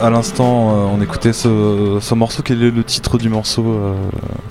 À 0.02 0.10
l'instant, 0.10 0.72
euh, 0.72 0.96
on 0.96 1.02
écoutait 1.02 1.34
ce, 1.34 2.14
morceau. 2.14 2.42
Quel 2.44 2.64
est 2.64 2.72
le 2.72 2.84
titre 2.84 3.18
du 3.18 3.30
morceau 3.30 3.66
euh 3.66 3.96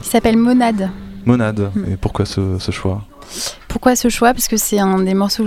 Il 0.02 0.08
s'appelle 0.08 0.36
Monade. 0.36 0.90
Monade. 1.24 1.70
Mm. 1.74 1.92
Et 1.92 1.96
pourquoi 1.96 2.24
ce, 2.24 2.58
choix? 2.70 3.02
Pourquoi 3.68 3.96
ce 3.96 4.08
choix? 4.08 4.32
Parce 4.34 4.48
que 4.48 4.56
c'est 4.56 4.78
un 4.78 5.00
des 5.00 5.14
morceaux 5.14 5.44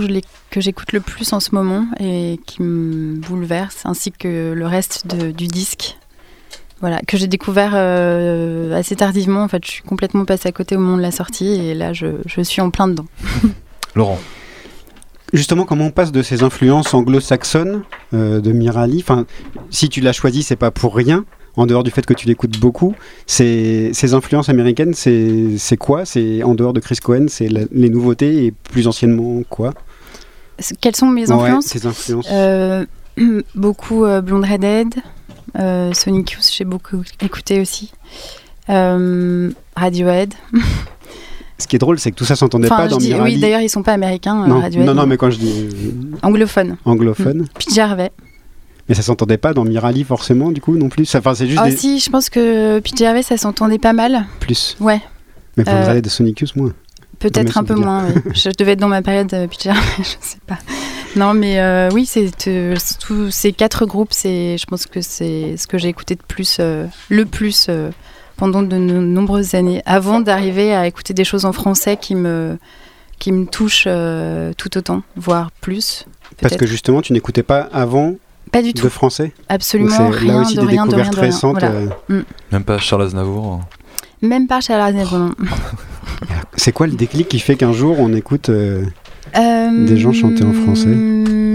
que 0.50 0.60
j'écoute 0.60 0.92
le 0.92 1.00
plus 1.00 1.32
en 1.32 1.40
ce 1.40 1.54
moment 1.54 1.86
et 2.00 2.40
qui 2.46 2.62
me 2.62 3.16
bouleverse, 3.16 3.82
ainsi 3.84 4.12
que 4.12 4.52
le 4.52 4.66
reste 4.66 5.06
du 5.06 5.46
disque. 5.46 5.96
Voilà, 6.80 7.00
que 7.00 7.16
j'ai 7.16 7.26
découvert 7.26 7.74
assez 8.74 8.96
tardivement. 8.96 9.42
En 9.42 9.48
fait, 9.48 9.64
je 9.64 9.70
suis 9.70 9.82
complètement 9.82 10.24
passée 10.24 10.48
à 10.48 10.52
côté 10.52 10.76
au 10.76 10.80
moment 10.80 10.96
de 10.96 11.02
la 11.02 11.12
sortie 11.12 11.48
et 11.48 11.74
là, 11.74 11.92
je, 11.92 12.06
je 12.26 12.40
suis 12.42 12.60
en 12.60 12.70
plein 12.70 12.88
dedans. 12.88 13.06
Laurent 13.94 14.18
Justement, 15.32 15.64
comment 15.64 15.86
on 15.86 15.90
passe 15.90 16.12
de 16.12 16.22
ces 16.22 16.42
influences 16.42 16.94
anglo-saxonnes 16.94 17.82
euh, 18.14 18.40
de 18.40 18.52
Mirali 18.52 18.98
Enfin, 19.00 19.26
si 19.70 19.88
tu 19.88 20.00
l'as 20.00 20.12
choisi, 20.12 20.42
c'est 20.42 20.56
pas 20.56 20.70
pour 20.70 20.94
rien. 20.94 21.24
en 21.56 21.66
dehors 21.66 21.82
du 21.82 21.90
fait 21.90 22.04
que 22.04 22.14
tu 22.14 22.26
l'écoutes 22.26 22.60
beaucoup, 22.60 22.94
ces, 23.26 23.90
ces 23.94 24.14
influences 24.14 24.48
américaines, 24.48 24.92
c'est 24.94 25.76
quoi? 25.78 26.04
C'est 26.04 26.42
en 26.42 26.54
dehors 26.54 26.72
de 26.74 26.80
Chris 26.80 26.98
Cohen, 27.02 27.26
c'est 27.28 27.48
les 27.48 27.88
nouveautés 27.88 28.44
et 28.44 28.52
plus 28.52 28.86
anciennement 28.86 29.42
quoi? 29.48 29.72
Quelles 30.80 30.96
sont 30.96 31.06
mes 31.06 31.30
influences? 31.30 31.76
Euh, 32.30 32.84
Beaucoup 33.54 34.04
euh, 34.04 34.20
Blonde 34.20 34.44
Redhead, 34.44 34.94
euh, 35.58 35.92
Sonic 35.92 36.32
Youth, 36.32 36.50
j'ai 36.52 36.64
beaucoup 36.64 37.02
écouté 37.20 37.60
aussi. 37.60 37.92
Radiohead. 38.68 40.34
Ce 41.58 41.66
qui 41.66 41.76
est 41.76 41.78
drôle, 41.78 41.98
c'est 41.98 42.10
que 42.10 42.16
tout 42.16 42.24
ça 42.26 42.36
s'entendait 42.36 42.66
Enfin, 42.70 42.82
pas 42.82 42.88
dans 42.88 42.98
dis- 42.98 43.08
Mirali. 43.08 43.34
oui, 43.34 43.40
d'ailleurs, 43.40 43.60
ils 43.60 43.70
sont 43.70 43.82
pas 43.82 43.92
américains, 43.94 44.42
euh, 44.42 44.46
non, 44.46 44.62
non, 44.84 44.94
non, 44.94 45.06
mais 45.06 45.16
quand 45.16 45.30
je 45.30 45.38
dis 45.38 45.68
euh, 45.72 45.90
Anglophone. 46.22 46.76
anglophone, 46.84 47.46
Pete 47.58 47.72
Gervais. 47.72 48.10
mais 48.88 48.94
ça 48.94 49.00
s'entendait 49.02 49.38
pas 49.38 49.54
dans 49.54 49.64
Mirali 49.64 50.04
forcément, 50.04 50.50
du 50.52 50.60
coup, 50.60 50.76
non 50.76 50.88
plus. 50.90 51.06
Ça- 51.06 51.18
Enfin, 51.20 51.34
c'est 51.34 51.46
juste 51.46 51.60
Ah 51.62 51.70
des 51.70 51.76
si, 51.76 51.98
je 51.98 52.10
pense 52.10 52.28
que 52.28 52.78
Pete 52.80 52.98
Gervais, 52.98 53.22
ça 53.22 53.36
s'entendait 53.38 53.78
pas 53.78 53.94
mal. 53.94 54.26
plus. 54.40 54.76
Ouais, 54.80 55.00
Mais 55.56 55.64
vous 55.64 55.70
Euh, 55.70 55.90
allez 55.90 56.02
de 56.02 56.08
Sonic 56.10 56.40
Youth, 56.40 56.54
moins. 56.56 56.74
peut-être 57.18 57.56
un 57.56 57.64
peu 57.64 57.74
moins. 57.74 58.04
oui. 58.14 58.20
Je 58.34 58.50
devais 58.58 58.72
être 58.72 58.80
dans 58.80 58.88
ma 58.88 59.00
période 59.00 59.32
euh, 59.32 59.46
Pete 59.46 59.62
Gervais, 59.62 59.80
je 59.98 60.04
sais 60.20 60.38
pas. 60.46 60.58
Non, 61.16 61.32
mais 61.32 61.58
euh, 61.60 61.88
oui, 61.94 62.04
c'est 62.04 62.30
tous 63.00 63.30
ces 63.30 63.52
quatre 63.52 63.86
groupes, 63.86 64.12
c'est, 64.12 64.58
je 64.58 64.66
pense 64.66 64.84
que 64.84 65.00
c'est 65.00 65.56
ce 65.56 65.66
que 65.66 65.78
j'ai 65.78 65.88
écouté 65.88 66.14
de 66.16 66.20
plus, 66.28 66.60
le 66.60 67.24
plus 67.24 67.68
pendant 68.36 68.62
de 68.62 68.76
no- 68.76 69.00
nombreuses 69.00 69.54
années, 69.54 69.82
avant 69.86 70.20
d'arriver 70.20 70.74
à 70.74 70.86
écouter 70.86 71.14
des 71.14 71.24
choses 71.24 71.44
en 71.44 71.52
français 71.52 71.96
qui 71.96 72.14
me 72.14 72.58
qui 73.18 73.32
me 73.32 73.46
touchent 73.46 73.84
euh, 73.86 74.52
tout 74.58 74.76
autant, 74.76 75.02
voire 75.16 75.50
plus. 75.62 76.04
Parce 76.42 76.56
que 76.56 76.66
justement, 76.66 77.00
tu 77.00 77.12
n'écoutais 77.14 77.42
pas 77.42 77.60
avant 77.72 78.14
Pas 78.52 78.60
du 78.62 78.74
tout, 78.74 78.84
de 78.84 78.88
français? 78.90 79.32
Absolument 79.48 79.90
c'est 79.96 80.08
rien 80.18 80.34
là 80.34 80.40
aussi 80.42 80.56
de 80.56 80.60
des 80.60 80.66
rien 80.66 80.86
de 80.86 80.94
rien 80.94 81.04
découvertes 81.04 81.14
de 81.14 81.20
rien. 81.20 81.52
Voilà. 81.52 81.90
euh, 82.10 82.22
Même 82.52 82.64
pas 82.64 82.76
Charles 82.78 83.02
Aznavour. 83.04 83.60
Même 84.20 84.46
pas 84.46 84.60
chez 84.60 84.74
Aznavour. 84.74 85.30
C'est 86.56 86.72
quoi 86.72 86.86
le 86.86 86.94
déclic 86.94 87.28
qui 87.28 87.38
fait 87.38 87.56
qu'un 87.56 87.72
jour 87.72 87.96
on 87.98 88.12
écoute 88.14 88.48
euh, 88.48 88.84
Euh, 89.36 89.86
Des 89.86 89.96
gens 89.96 90.12
chantaient 90.12 90.44
en 90.44 90.52
français? 90.52 90.88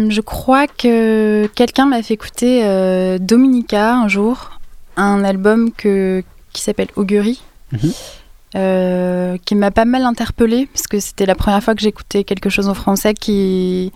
Je 0.09 0.21
crois 0.21 0.67
que 0.67 1.47
quelqu'un 1.55 1.85
m'a 1.85 2.01
fait 2.03 2.15
écouter 2.15 2.61
euh, 2.65 3.17
Dominica 3.19 3.95
un 3.95 4.07
jour, 4.07 4.59
un 4.97 5.23
album 5.23 5.71
que, 5.71 6.23
qui 6.53 6.61
s'appelle 6.61 6.89
Augury, 6.95 7.41
Mhm. 7.71 7.91
euh, 8.55 9.37
qui 9.45 9.55
m'a 9.55 9.71
pas 9.71 9.85
mal 9.85 10.03
interpellée 10.03 10.67
parce 10.73 10.87
que 10.87 10.99
c'était 10.99 11.25
la 11.25 11.35
première 11.35 11.63
fois 11.63 11.73
que 11.75 11.81
j'écoutais 11.81 12.23
quelque 12.25 12.49
chose 12.49 12.67
en 12.67 12.73
français 12.73 13.13
qui, 13.13 13.93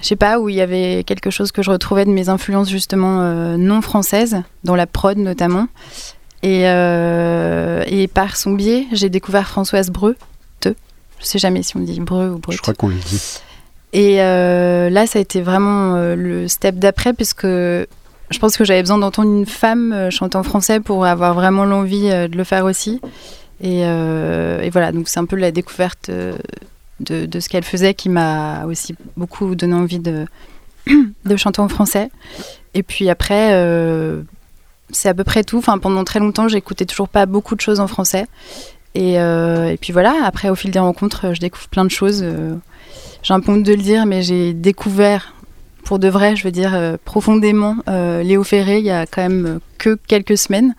je 0.00 0.06
sais 0.06 0.16
pas, 0.16 0.38
où 0.40 0.48
il 0.48 0.54
y 0.54 0.60
avait 0.62 1.04
quelque 1.06 1.28
chose 1.30 1.52
que 1.52 1.62
je 1.62 1.70
retrouvais 1.70 2.04
de 2.06 2.10
mes 2.10 2.28
influences 2.30 2.70
justement 2.70 3.20
euh, 3.20 3.56
non 3.58 3.82
françaises, 3.82 4.42
dans 4.64 4.76
la 4.76 4.86
prod 4.86 5.18
notamment. 5.18 5.66
Et, 6.42 6.62
euh, 6.68 7.84
et 7.86 8.08
par 8.08 8.36
son 8.38 8.52
biais, 8.52 8.86
j'ai 8.92 9.10
découvert 9.10 9.46
Françoise 9.46 9.90
Breu. 9.90 10.16
Je 10.64 11.26
sais 11.26 11.38
jamais 11.38 11.62
si 11.62 11.76
on 11.76 11.80
dit 11.80 12.00
Breu 12.00 12.30
ou 12.30 12.38
Brut. 12.38 12.56
Je 12.56 12.62
crois 12.62 12.72
qu'on 12.72 12.88
le 12.88 12.94
dit. 12.94 13.40
Et 13.92 14.16
là, 14.16 15.06
ça 15.06 15.18
a 15.18 15.20
été 15.22 15.42
vraiment 15.42 15.96
le 16.16 16.48
step 16.48 16.76
d'après, 16.76 17.12
puisque 17.12 17.46
je 18.30 18.38
pense 18.38 18.56
que 18.56 18.64
j'avais 18.64 18.80
besoin 18.80 18.98
d'entendre 18.98 19.28
une 19.28 19.46
femme 19.46 19.92
euh, 19.92 20.10
chanter 20.10 20.36
en 20.36 20.42
français 20.42 20.80
pour 20.80 21.04
avoir 21.04 21.34
vraiment 21.34 21.64
l'envie 21.64 22.10
euh, 22.10 22.28
de 22.28 22.36
le 22.36 22.44
faire 22.44 22.64
aussi. 22.64 23.00
Et, 23.60 23.82
euh, 23.84 24.60
et 24.60 24.70
voilà, 24.70 24.92
donc 24.92 25.08
c'est 25.08 25.18
un 25.18 25.26
peu 25.26 25.36
la 25.36 25.50
découverte 25.50 26.10
de, 27.00 27.40
ce 27.40 27.48
qu'elle 27.48 27.64
faisait 27.64 27.92
qui 27.92 28.08
m'a 28.08 28.64
aussi 28.64 28.94
beaucoup 29.16 29.54
donné 29.54 29.74
envie 29.74 29.98
de, 29.98 30.26
chanter 31.36 31.60
en 31.60 31.68
français. 31.68 32.10
Et 32.72 32.82
puis 32.82 33.10
après, 33.10 33.50
c'est 34.92 35.10
à 35.10 35.14
peu 35.14 35.24
près 35.24 35.44
tout. 35.44 35.58
Enfin, 35.58 35.76
pendant 35.76 36.04
très 36.04 36.20
longtemps, 36.20 36.48
j'écoutais 36.48 36.86
toujours 36.86 37.10
pas 37.10 37.26
beaucoup 37.26 37.54
de 37.54 37.60
choses 37.60 37.80
en 37.80 37.86
français. 37.86 38.24
Et, 38.94 39.16
et 39.16 39.78
puis 39.78 39.92
voilà, 39.92 40.14
après, 40.24 40.48
au 40.48 40.54
fil 40.54 40.70
des 40.70 40.78
rencontres, 40.78 41.34
je 41.34 41.40
découvre 41.40 41.68
plein 41.68 41.84
de 41.84 41.90
choses. 41.90 42.24
j'ai 43.22 43.34
un 43.34 43.40
peu 43.40 43.52
honte 43.52 43.62
de 43.62 43.74
le 43.74 43.82
dire, 43.82 44.06
mais 44.06 44.22
j'ai 44.22 44.54
découvert, 44.54 45.34
pour 45.84 45.98
de 45.98 46.08
vrai, 46.08 46.36
je 46.36 46.44
veux 46.44 46.50
dire, 46.52 46.74
euh, 46.74 46.96
profondément, 47.04 47.76
euh, 47.88 48.22
Léo 48.22 48.44
Ferré 48.44 48.78
il 48.78 48.84
y 48.84 48.90
a 48.90 49.06
quand 49.06 49.22
même 49.22 49.46
euh, 49.46 49.58
que 49.78 49.98
quelques 50.06 50.38
semaines. 50.38 50.74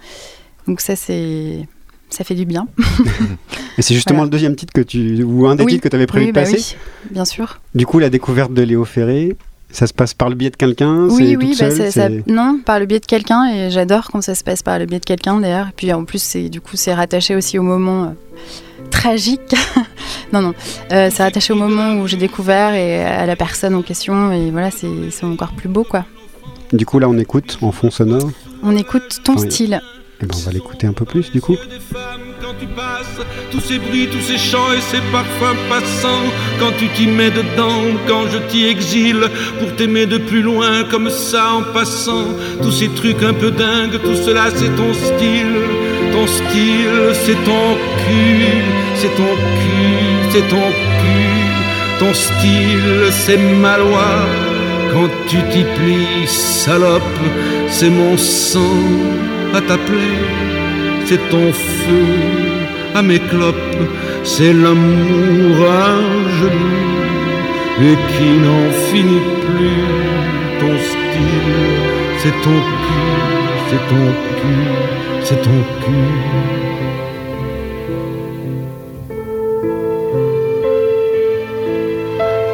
Donc 0.67 0.81
ça, 0.81 0.95
c'est... 0.95 1.67
Ça 2.09 2.25
fait 2.25 2.35
du 2.35 2.43
bien. 2.45 2.67
Et 3.77 3.81
c'est 3.81 3.93
justement 3.93 4.17
Voilà. 4.17 4.25
le 4.25 4.31
deuxième 4.31 4.55
titre 4.57 4.73
que 4.73 4.81
tu 4.81 5.23
ou 5.23 5.47
un 5.47 5.55
des 5.55 5.63
Oui. 5.63 5.71
titres 5.73 5.83
que 5.83 5.87
tu 5.89 5.95
avais 5.95 6.07
prévu 6.07 6.25
oui, 6.25 6.31
de 6.31 6.35
bah 6.35 6.41
passer. 6.41 6.75
oui, 7.05 7.09
bien 7.11 7.23
sûr. 7.23 7.61
Du 7.73 7.85
coup, 7.85 7.99
la 7.99 8.09
découverte 8.09 8.53
de 8.53 8.61
Léo 8.63 8.83
Ferré, 8.83 9.37
ça 9.71 9.87
se 9.87 9.93
passe 9.93 10.13
par 10.13 10.27
le 10.29 10.35
biais 10.35 10.49
de 10.49 10.57
quelqu'un 10.57 11.07
Oui, 11.09 11.37
oui, 11.39 11.55
bah, 11.57 11.71
seule, 11.71 11.89
ça- 11.91 12.09
non, 12.27 12.59
par 12.65 12.81
le 12.81 12.85
biais 12.85 12.99
de 12.99 13.05
quelqu'un, 13.05 13.45
et 13.49 13.69
j'adore 13.71 14.09
quand 14.11 14.21
ça 14.21 14.35
se 14.35 14.43
passe 14.43 14.61
par 14.61 14.77
le 14.77 14.85
biais 14.87 14.99
de 14.99 15.05
quelqu'un 15.05 15.39
d'ailleurs. 15.39 15.67
Et 15.67 15.73
puis 15.73 15.93
en 15.93 16.03
plus, 16.03 16.21
c'est 16.21 16.49
du 16.49 16.59
coup, 16.59 16.75
c'est 16.75 16.93
rattaché 16.93 17.33
aussi 17.33 17.57
au 17.57 17.63
moment 17.63 18.13
tragique. 18.89 19.53
non, 20.34 20.41
non, 20.41 20.53
euh, 20.91 21.09
c'est 21.11 21.23
rattaché 21.23 21.53
au 21.53 21.55
moment 21.57 21.93
où 22.01 22.07
j'ai 22.07 22.17
découvert 22.17 22.73
et 22.73 23.03
à 23.03 23.25
la 23.25 23.36
personne 23.36 23.75
en 23.75 23.82
question, 23.82 24.32
et 24.32 24.51
voilà, 24.51 24.71
c'est 24.71 24.88
c'est 25.11 25.25
encore 25.25 25.51
plus 25.51 25.69
beau, 25.69 25.84
quoi. 25.84 26.05
Du 26.73 26.86
coup, 26.86 26.99
là, 26.99 27.09
on 27.09 27.17
écoute 27.17 27.57
en 27.61 27.71
fond 27.71 27.91
sonore. 27.91 28.32
On 28.63 28.75
écoute 28.77 29.19
ton 29.23 29.36
Oui. 29.38 29.51
style. 29.51 29.82
Et 30.21 30.25
ben, 30.25 30.36
on 30.38 30.45
va 30.45 30.51
l'écouter 30.51 30.86
un 30.88 30.93
peu 30.93 31.03
plus, 31.03 31.32
du 31.32 31.41
coup. 31.41 31.53
des 31.55 31.79
femmes 31.79 32.21
quand 32.39 32.53
tu 32.59 32.67
passes, 32.67 33.25
tous 33.51 33.59
ces 33.59 33.79
bruits, 33.79 34.07
tous 34.11 34.21
ces 34.21 34.38
chants 34.38 34.71
et 34.71 34.79
ces 34.82 35.01
parfums 35.11 35.57
passants, 35.67 36.25
quand 36.59 36.71
tu 36.77 36.88
t'y 36.89 37.07
mets 37.07 37.32
dedans, 37.32 37.82
quand 38.07 38.27
je 38.32 38.38
t'y 38.49 38.67
exile, 38.67 39.27
pour 39.59 39.75
t'aimer 39.75 40.05
de 40.05 40.19
plus 40.19 40.43
loin 40.43 40.84
comme 40.91 41.09
ça 41.09 41.53
en 41.55 41.63
passant, 41.73 42.25
tous 42.61 42.71
ces 42.71 42.89
trucs 42.89 43.23
un 43.23 43.34
peu 43.34 43.49
dingues, 43.51 43.99
tout 44.01 44.15
cela 44.15 44.49
c'est 44.55 44.73
ton 44.75 44.93
style, 44.93 45.55
ton 46.14 46.28
style 46.28 47.03
c'est 47.24 47.41
ton 47.49 47.68
cul, 48.01 48.64
c'est 48.95 49.16
ton 49.20 49.34
cul, 49.59 50.30
c'est 50.32 50.47
ton 50.47 50.68
cul, 50.99 51.39
ton 51.99 52.14
style 52.14 53.03
c'est 53.12 53.41
ma 53.64 53.78
loi, 53.78 54.12
quand 54.91 55.09
tu 55.28 55.38
t'y 55.51 55.64
plies, 55.76 56.28
salope, 56.28 57.20
c'est 57.70 57.89
mon 57.89 58.18
sang 58.18 58.80
à 59.53 59.62
t'appeler 59.62 60.18
c'est 61.12 61.30
ton 61.30 61.51
feu 61.51 62.05
à 62.95 63.01
mes 63.01 63.20
clopes, 63.20 63.84
c'est 64.24 64.53
l'amour 64.53 65.55
à 65.84 65.89
genoux 66.39 67.01
et 67.88 67.95
qui 68.12 68.30
n'en 68.45 68.66
finit 68.88 69.26
plus. 69.45 69.84
Ton 70.62 70.74
style, 70.89 71.76
c'est 72.22 72.38
ton 72.45 72.59
cul, 72.84 73.09
c'est 73.68 73.84
ton 73.91 74.07
cul, 74.39 74.64
c'est 75.24 75.41
ton 75.41 75.63
cul. 75.82 76.70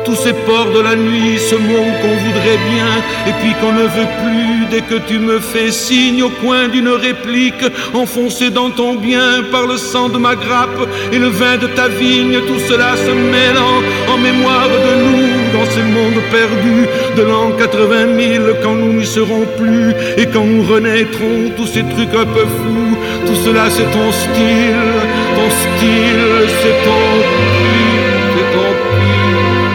Tous 0.07 0.15
ces 0.15 0.31
ports 0.31 0.71
de 0.73 0.79
la 0.79 0.95
nuit, 0.95 1.37
ce 1.37 1.55
monde 1.55 1.93
qu'on 2.01 2.15
voudrait 2.25 2.61
bien, 2.73 2.91
et 3.27 3.33
puis 3.41 3.53
qu'on 3.59 3.73
ne 3.73 3.83
veut 3.83 4.11
plus 4.23 4.65
dès 4.71 4.79
que 4.81 4.99
tu 5.05 5.19
me 5.19 5.39
fais 5.39 5.69
signe 5.69 6.23
au 6.23 6.29
coin 6.29 6.69
d'une 6.69 6.87
réplique, 6.87 7.65
enfoncé 7.93 8.49
dans 8.49 8.69
ton 8.69 8.95
bien 8.95 9.43
par 9.51 9.67
le 9.67 9.75
sang 9.75 10.07
de 10.07 10.17
ma 10.17 10.35
grappe 10.35 10.81
et 11.11 11.19
le 11.19 11.27
vin 11.27 11.57
de 11.57 11.67
ta 11.67 11.89
vigne, 11.89 12.39
tout 12.47 12.61
cela 12.69 12.95
se 12.95 13.11
mêlant 13.11 13.79
en 14.13 14.17
mémoire 14.17 14.69
de 14.69 14.93
nous 15.03 15.37
dans 15.53 15.69
ce 15.75 15.81
monde 15.95 16.21
perdu 16.31 16.77
de 17.17 17.23
l'an 17.23 17.51
80 17.57 18.17
000, 18.17 18.45
quand 18.63 18.75
nous 18.75 18.93
n'y 18.93 19.05
serons 19.05 19.45
plus 19.57 19.93
et 20.17 20.25
quand 20.27 20.45
nous 20.45 20.63
renaîtrons, 20.63 21.51
tous 21.57 21.67
ces 21.67 21.83
trucs 21.83 22.15
un 22.15 22.29
peu 22.35 22.45
fous, 22.57 22.97
tout 23.25 23.39
cela 23.43 23.69
c'est 23.69 23.91
ton 23.91 24.09
style, 24.23 24.87
ton 25.35 25.49
style, 25.49 26.47
c'est 26.61 26.77
ton 26.85 27.56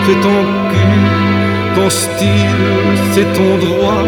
c'est 0.05 0.21
ton 0.21 0.43
cul, 0.71 1.77
ton 1.77 1.91
style, 1.91 2.59
c'est 3.13 3.33
ton 3.39 3.57
droit. 3.67 4.05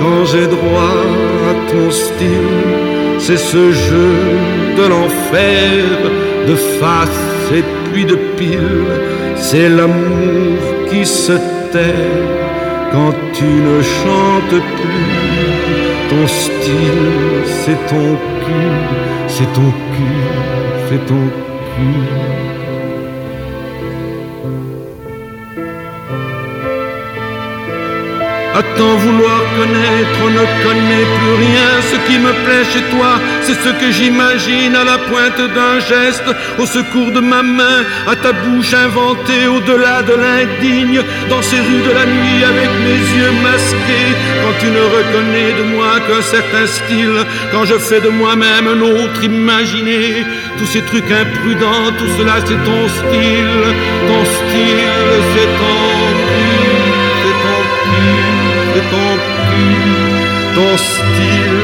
Quand 0.00 0.24
j'ai 0.26 0.46
droit 0.46 1.00
à 1.50 1.52
ton 1.70 1.90
style, 1.90 2.62
c'est 3.18 3.38
ce 3.38 3.72
jeu 3.72 4.14
de 4.76 4.84
l'enfer, 4.92 5.84
de 6.48 6.54
face 6.54 7.52
et 7.58 7.64
puis 7.90 8.04
de 8.04 8.16
pile. 8.36 8.86
C'est 9.36 9.68
l'amour 9.68 10.58
qui 10.90 11.06
se 11.06 11.32
tait 11.72 12.12
quand 12.92 13.14
tu 13.32 13.44
ne 13.44 13.80
chantes 13.82 14.60
plus. 14.78 15.14
Ton 16.10 16.26
style, 16.26 17.12
c'est 17.62 17.80
ton 17.92 18.08
cul, 18.44 18.74
c'est 19.28 19.50
ton 19.54 19.70
cul, 19.92 20.22
c'est 20.88 21.06
ton 21.06 21.24
cul. 21.72 22.63
À 28.54 28.62
tant 28.62 28.94
vouloir 28.98 29.40
connaître, 29.58 30.16
on 30.22 30.30
ne 30.30 30.46
connaît 30.64 31.06
plus 31.16 31.34
rien. 31.44 31.70
Ce 31.90 31.96
qui 32.06 32.20
me 32.20 32.32
plaît 32.44 32.64
chez 32.72 32.82
toi, 32.94 33.18
c'est 33.42 33.58
ce 33.64 33.70
que 33.80 33.90
j'imagine 33.90 34.76
à 34.76 34.84
la 34.84 34.98
pointe 34.98 35.42
d'un 35.56 35.80
geste, 35.80 36.28
au 36.60 36.64
secours 36.64 37.10
de 37.10 37.18
ma 37.18 37.42
main, 37.42 37.82
à 38.06 38.14
ta 38.14 38.32
bouche 38.32 38.72
inventée 38.72 39.48
au-delà 39.48 40.02
de 40.02 40.14
l'indigne, 40.14 41.02
dans 41.28 41.42
ces 41.42 41.56
rues 41.56 41.84
de 41.88 41.94
la 41.98 42.06
nuit 42.06 42.44
avec 42.44 42.70
mes 42.86 43.02
yeux 43.16 43.34
masqués. 43.42 44.12
Quand 44.40 44.54
tu 44.60 44.68
ne 44.70 44.84
reconnais 44.96 45.52
de 45.58 45.64
moi 45.74 45.98
qu'un 46.06 46.22
certain 46.22 46.66
style, 46.68 47.26
quand 47.50 47.64
je 47.64 47.74
fais 47.74 48.00
de 48.00 48.08
moi-même 48.08 48.68
un 48.68 48.80
autre 48.82 49.24
imaginé, 49.24 50.24
tous 50.58 50.66
ces 50.66 50.82
trucs 50.82 51.10
imprudents, 51.10 51.90
tout 51.98 52.10
cela 52.16 52.34
c'est 52.46 52.62
ton 52.70 52.82
style, 52.98 53.64
ton 54.06 54.24
style 54.24 55.12
c'est 55.34 55.50
ton 55.58 56.13
ton 60.54 60.76
style, 60.76 61.62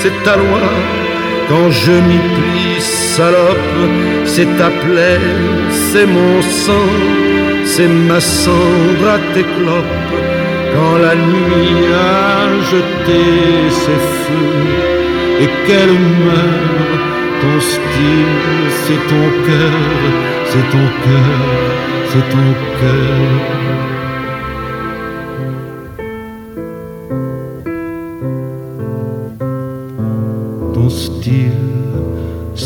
c'est 0.00 0.16
ta 0.24 0.36
loi. 0.36 0.66
Quand 1.48 1.70
je 1.70 1.92
m'y 1.92 2.20
plie, 2.36 2.80
salope, 2.80 3.82
c'est 4.24 4.50
ta 4.56 4.70
plaie, 4.82 5.20
c'est 5.88 6.06
mon 6.06 6.40
sang, 6.64 6.92
c'est 7.64 7.92
ma 8.08 8.20
cendre 8.20 9.06
à 9.16 9.18
tes 9.34 9.46
clopes. 9.56 10.00
Quand 10.74 10.96
la 11.06 11.14
nuit 11.14 11.84
a 11.94 12.48
jeté 12.72 13.22
ses 13.82 14.00
feux 14.22 15.42
et 15.42 15.50
qu'elle 15.66 15.96
meurt, 16.26 17.04
ton 17.42 17.60
style, 17.60 18.66
c'est 18.84 19.02
ton 19.12 19.26
cœur, 19.46 19.80
c'est 20.50 20.66
ton 20.74 20.86
cœur, 21.04 21.40
c'est 22.10 22.26
ton 22.34 22.48
cœur. 22.80 23.93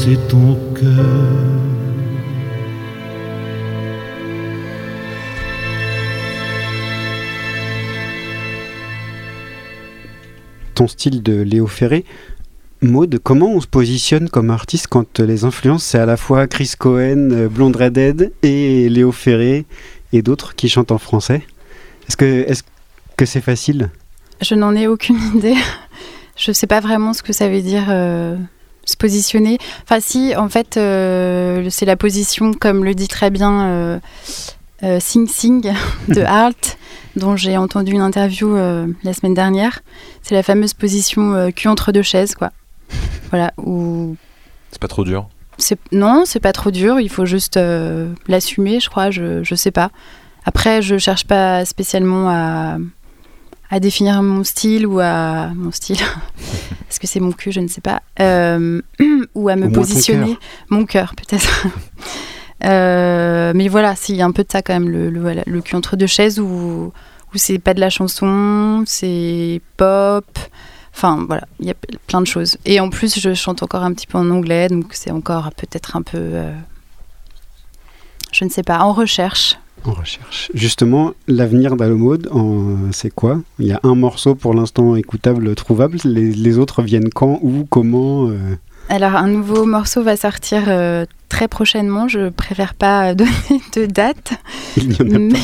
C'est 0.08 0.28
ton 0.28 0.54
cœur. 0.74 1.04
Ton 10.74 10.86
style 10.86 11.22
de 11.22 11.42
Léo 11.42 11.66
Ferré. 11.66 12.04
Maude, 12.80 13.18
comment 13.22 13.50
on 13.50 13.60
se 13.60 13.66
positionne 13.66 14.30
comme 14.30 14.50
artiste 14.50 14.86
quand 14.86 15.20
les 15.20 15.44
influences, 15.44 15.84
c'est 15.84 15.98
à 15.98 16.06
la 16.06 16.16
fois 16.16 16.46
Chris 16.46 16.72
Cohen, 16.78 17.30
euh, 17.32 17.48
Blonde 17.48 17.76
Redhead 17.76 18.32
et 18.42 18.88
Léo 18.88 19.12
Ferré 19.12 19.66
et 20.12 20.22
d'autres 20.22 20.54
qui 20.54 20.68
chantent 20.70 20.92
en 20.92 20.98
français? 20.98 21.42
Est-ce 22.08 22.16
que 22.16 22.24
est-ce 22.48 22.62
que 23.16 23.26
c'est 23.26 23.42
facile? 23.42 23.90
Je 24.40 24.54
n'en 24.54 24.74
ai 24.74 24.86
aucune 24.86 25.18
idée. 25.34 25.56
Je 26.36 26.52
ne 26.52 26.54
sais 26.54 26.68
pas 26.68 26.80
vraiment 26.80 27.12
ce 27.12 27.22
que 27.22 27.32
ça 27.34 27.48
veut 27.48 27.62
dire 27.62 27.88
euh, 27.90 28.36
se 28.88 28.96
positionner. 28.96 29.58
Enfin, 29.84 30.00
si, 30.00 30.34
en 30.34 30.48
fait, 30.48 30.76
euh, 30.76 31.68
c'est 31.70 31.84
la 31.84 31.96
position, 31.96 32.54
comme 32.54 32.84
le 32.84 32.94
dit 32.94 33.08
très 33.08 33.30
bien 33.30 33.66
euh, 33.66 33.98
euh, 34.82 34.98
Sing 34.98 35.28
Sing 35.28 35.72
de 36.08 36.22
Art, 36.22 36.54
dont 37.14 37.36
j'ai 37.36 37.56
entendu 37.58 37.92
une 37.92 38.00
interview 38.00 38.56
la 38.56 39.12
semaine 39.12 39.34
dernière. 39.34 39.80
C'est 40.22 40.34
la 40.34 40.42
fameuse 40.42 40.72
position 40.72 41.50
cul 41.52 41.68
entre 41.68 41.92
deux 41.92 42.02
chaises, 42.02 42.34
quoi. 42.34 42.52
Voilà, 43.30 43.52
où 43.58 44.16
C'est 44.70 44.80
pas 44.80 44.88
trop 44.88 45.04
dur. 45.04 45.28
non, 45.92 46.22
c'est 46.24 46.40
pas 46.40 46.52
trop 46.52 46.70
dur. 46.70 47.00
Il 47.00 47.10
faut 47.10 47.26
juste 47.26 47.58
l'assumer, 48.28 48.80
je 48.80 48.88
crois. 48.88 49.10
Je 49.10 49.42
je 49.42 49.54
sais 49.54 49.72
pas. 49.72 49.90
Après, 50.44 50.80
je 50.80 50.96
cherche 50.96 51.26
pas 51.26 51.64
spécialement 51.64 52.30
à 52.30 52.78
à 53.70 53.80
définir 53.80 54.22
mon 54.22 54.44
style 54.44 54.86
ou 54.86 55.00
à 55.00 55.48
mon 55.54 55.70
style. 55.72 55.98
Est-ce 56.90 56.98
que 57.00 57.06
c'est 57.06 57.20
mon 57.20 57.32
cul 57.32 57.52
Je 57.52 57.60
ne 57.60 57.68
sais 57.68 57.80
pas. 57.82 58.00
Euh, 58.20 58.80
ou 59.34 59.48
à 59.48 59.56
me 59.56 59.66
Au 59.66 59.70
positionner. 59.70 60.28
cœur. 60.28 60.38
Mon 60.70 60.86
cœur, 60.86 61.14
peut-être. 61.16 61.66
Euh, 62.64 63.52
mais 63.54 63.68
voilà, 63.68 63.94
s'il 63.94 64.16
y 64.16 64.20
a 64.20 64.24
un 64.24 64.32
peu 64.32 64.42
de 64.42 64.50
ça 64.50 64.62
quand 64.62 64.72
même, 64.72 64.88
le, 64.88 65.10
le, 65.10 65.20
voilà, 65.20 65.44
le 65.46 65.60
cul 65.62 65.76
entre 65.76 65.94
deux 65.96 66.08
chaises 66.08 66.40
où, 66.40 66.92
où 67.32 67.36
c'est 67.36 67.60
pas 67.60 67.72
de 67.72 67.78
la 67.78 67.88
chanson, 67.88 68.82
c'est 68.84 69.60
pop. 69.76 70.26
Enfin 70.92 71.24
voilà, 71.28 71.46
il 71.60 71.66
y 71.66 71.70
a 71.70 71.74
plein 72.08 72.20
de 72.20 72.26
choses. 72.26 72.56
Et 72.64 72.80
en 72.80 72.90
plus, 72.90 73.20
je 73.20 73.32
chante 73.32 73.62
encore 73.62 73.84
un 73.84 73.92
petit 73.92 74.08
peu 74.08 74.18
en 74.18 74.28
anglais, 74.30 74.66
donc 74.66 74.86
c'est 74.90 75.12
encore 75.12 75.50
peut-être 75.56 75.94
un 75.94 76.02
peu. 76.02 76.18
euh, 76.18 76.52
je 78.32 78.44
ne 78.44 78.50
sais 78.50 78.64
pas, 78.64 78.80
en 78.80 78.92
recherche. 78.92 79.56
En 79.84 79.92
recherche. 79.92 80.50
Justement, 80.54 81.12
l'avenir 81.26 81.76
d'Alomode, 81.76 82.28
c'est 82.92 83.10
quoi? 83.10 83.40
Il 83.58 83.66
y 83.66 83.72
a 83.72 83.80
un 83.82 83.94
morceau 83.94 84.34
pour 84.34 84.54
l'instant 84.54 84.96
écoutable, 84.96 85.54
trouvable. 85.54 85.98
Les, 86.04 86.30
les 86.32 86.58
autres 86.58 86.82
viennent 86.82 87.10
quand, 87.10 87.38
où, 87.42 87.64
comment 87.68 88.28
euh, 88.28 88.56
Alors, 88.88 89.14
un 89.14 89.28
nouveau 89.28 89.64
morceau 89.64 90.02
va 90.02 90.16
sortir 90.16 90.64
euh, 90.68 91.06
très 91.28 91.48
prochainement. 91.48 92.08
Je 92.08 92.28
préfère 92.28 92.74
pas 92.74 93.14
donner 93.14 93.30
de 93.74 93.86
date. 93.86 94.32
Il 94.76 94.92
y 94.92 95.02
en 95.02 95.14
a 95.14 95.18
mais 95.18 95.38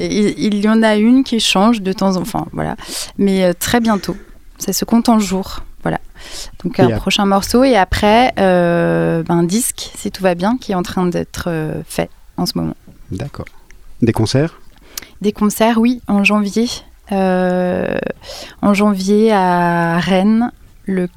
il, 0.00 0.34
il 0.38 0.60
y 0.60 0.68
en 0.68 0.82
a 0.82 0.96
une 0.96 1.24
qui 1.24 1.40
change 1.40 1.82
de 1.82 1.92
temps 1.92 2.10
en 2.10 2.14
temps. 2.14 2.20
Enfin, 2.22 2.46
voilà. 2.52 2.76
Mais 3.18 3.44
euh, 3.44 3.52
très 3.58 3.80
bientôt. 3.80 4.16
Ça 4.58 4.72
se 4.72 4.84
compte 4.84 5.08
en 5.08 5.18
jours. 5.18 5.62
Voilà. 5.82 6.00
Donc, 6.64 6.80
un 6.80 6.96
prochain 6.96 7.26
morceau. 7.26 7.62
Et 7.62 7.76
après, 7.76 8.32
euh, 8.38 9.22
ben, 9.22 9.38
un 9.38 9.44
disque, 9.44 9.92
si 9.94 10.10
tout 10.10 10.22
va 10.22 10.34
bien, 10.34 10.56
qui 10.58 10.72
est 10.72 10.74
en 10.74 10.82
train 10.82 11.06
d'être 11.06 11.44
euh, 11.48 11.82
fait 11.86 12.10
en 12.36 12.46
ce 12.46 12.58
moment. 12.58 12.74
D'accord. 13.10 13.46
Des 14.02 14.12
concerts? 14.12 14.60
Des 15.20 15.32
concerts, 15.32 15.78
oui, 15.78 16.00
en 16.08 16.24
janvier. 16.24 16.68
Euh, 17.12 17.94
en 18.62 18.74
janvier 18.74 19.32
à 19.32 19.98
Rennes, 19.98 20.50
le 20.84 21.08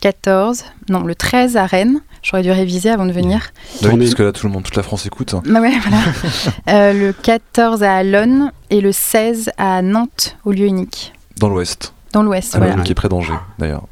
14, 0.00 0.64
non, 0.88 1.00
le 1.02 1.14
13 1.14 1.56
à 1.56 1.66
Rennes. 1.66 2.00
J'aurais 2.22 2.42
dû 2.42 2.50
réviser 2.50 2.88
avant 2.88 3.04
de 3.04 3.12
venir. 3.12 3.50
Bah 3.82 3.90
oui, 3.92 3.98
parce 3.98 4.14
que 4.14 4.22
là, 4.22 4.32
tout 4.32 4.46
le 4.46 4.52
monde, 4.52 4.62
toute 4.62 4.76
la 4.76 4.82
France 4.82 5.04
écoute. 5.04 5.34
hein. 5.34 5.42
Bah 5.46 5.60
ouais, 5.60 5.72
voilà. 5.78 5.98
Euh, 6.70 6.92
le 6.94 7.12
14 7.12 7.82
à 7.82 7.96
Alonne 7.96 8.50
et 8.70 8.80
le 8.80 8.92
16 8.92 9.50
à 9.58 9.82
Nantes, 9.82 10.36
au 10.46 10.52
lieu 10.52 10.64
unique, 10.66 11.12
Dans 11.38 11.48
l'Ouest. 11.50 11.92
dans 12.12 12.22
l'Ouest. 12.22 12.54
Alonne, 12.54 12.68
Voilà. 12.68 12.82
qui 12.82 12.92
est 12.92 12.94
près 12.94 13.10
d'Angers, 13.10 13.34
d'ailleurs. 13.58 13.84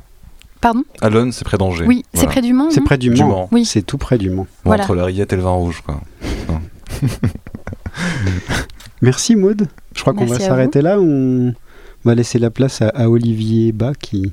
Pardon? 0.62 0.84
Alonne, 1.02 1.32
c'est 1.32 1.44
près 1.44 1.58
d'Angers. 1.58 1.84
Oui, 1.86 2.04
c'est 2.14 2.26
près 2.26 2.40
du 2.40 2.52
Mans. 2.54 2.70
C'est 2.70 2.80
près 2.82 2.96
du 2.96 3.10
Du 3.10 3.20
Mans. 3.22 3.28
Mans. 3.28 3.48
Oui. 3.52 3.64
C'est 3.66 3.82
tout 3.82 3.98
près 3.98 4.16
du 4.16 4.30
Mans. 4.30 4.44
Bon, 4.44 4.46
Voilà. 4.70 4.84
Entre 4.84 4.94
la 4.94 5.04
rillette 5.04 5.32
et 5.32 5.36
le 5.36 5.42
vin 5.42 5.50
rouge, 5.50 5.82
quoi. 5.84 6.00
Merci 9.00 9.36
Maude. 9.36 9.66
Je 9.94 10.00
crois 10.00 10.14
qu'on 10.14 10.26
va 10.26 10.38
s'arrêter 10.38 10.82
là. 10.82 10.98
On 11.00 11.52
va 12.04 12.14
laisser 12.14 12.38
la 12.38 12.50
place 12.50 12.82
à, 12.82 12.88
à 12.88 13.08
Olivier 13.08 13.72
Bas 13.72 13.92
qui 14.00 14.32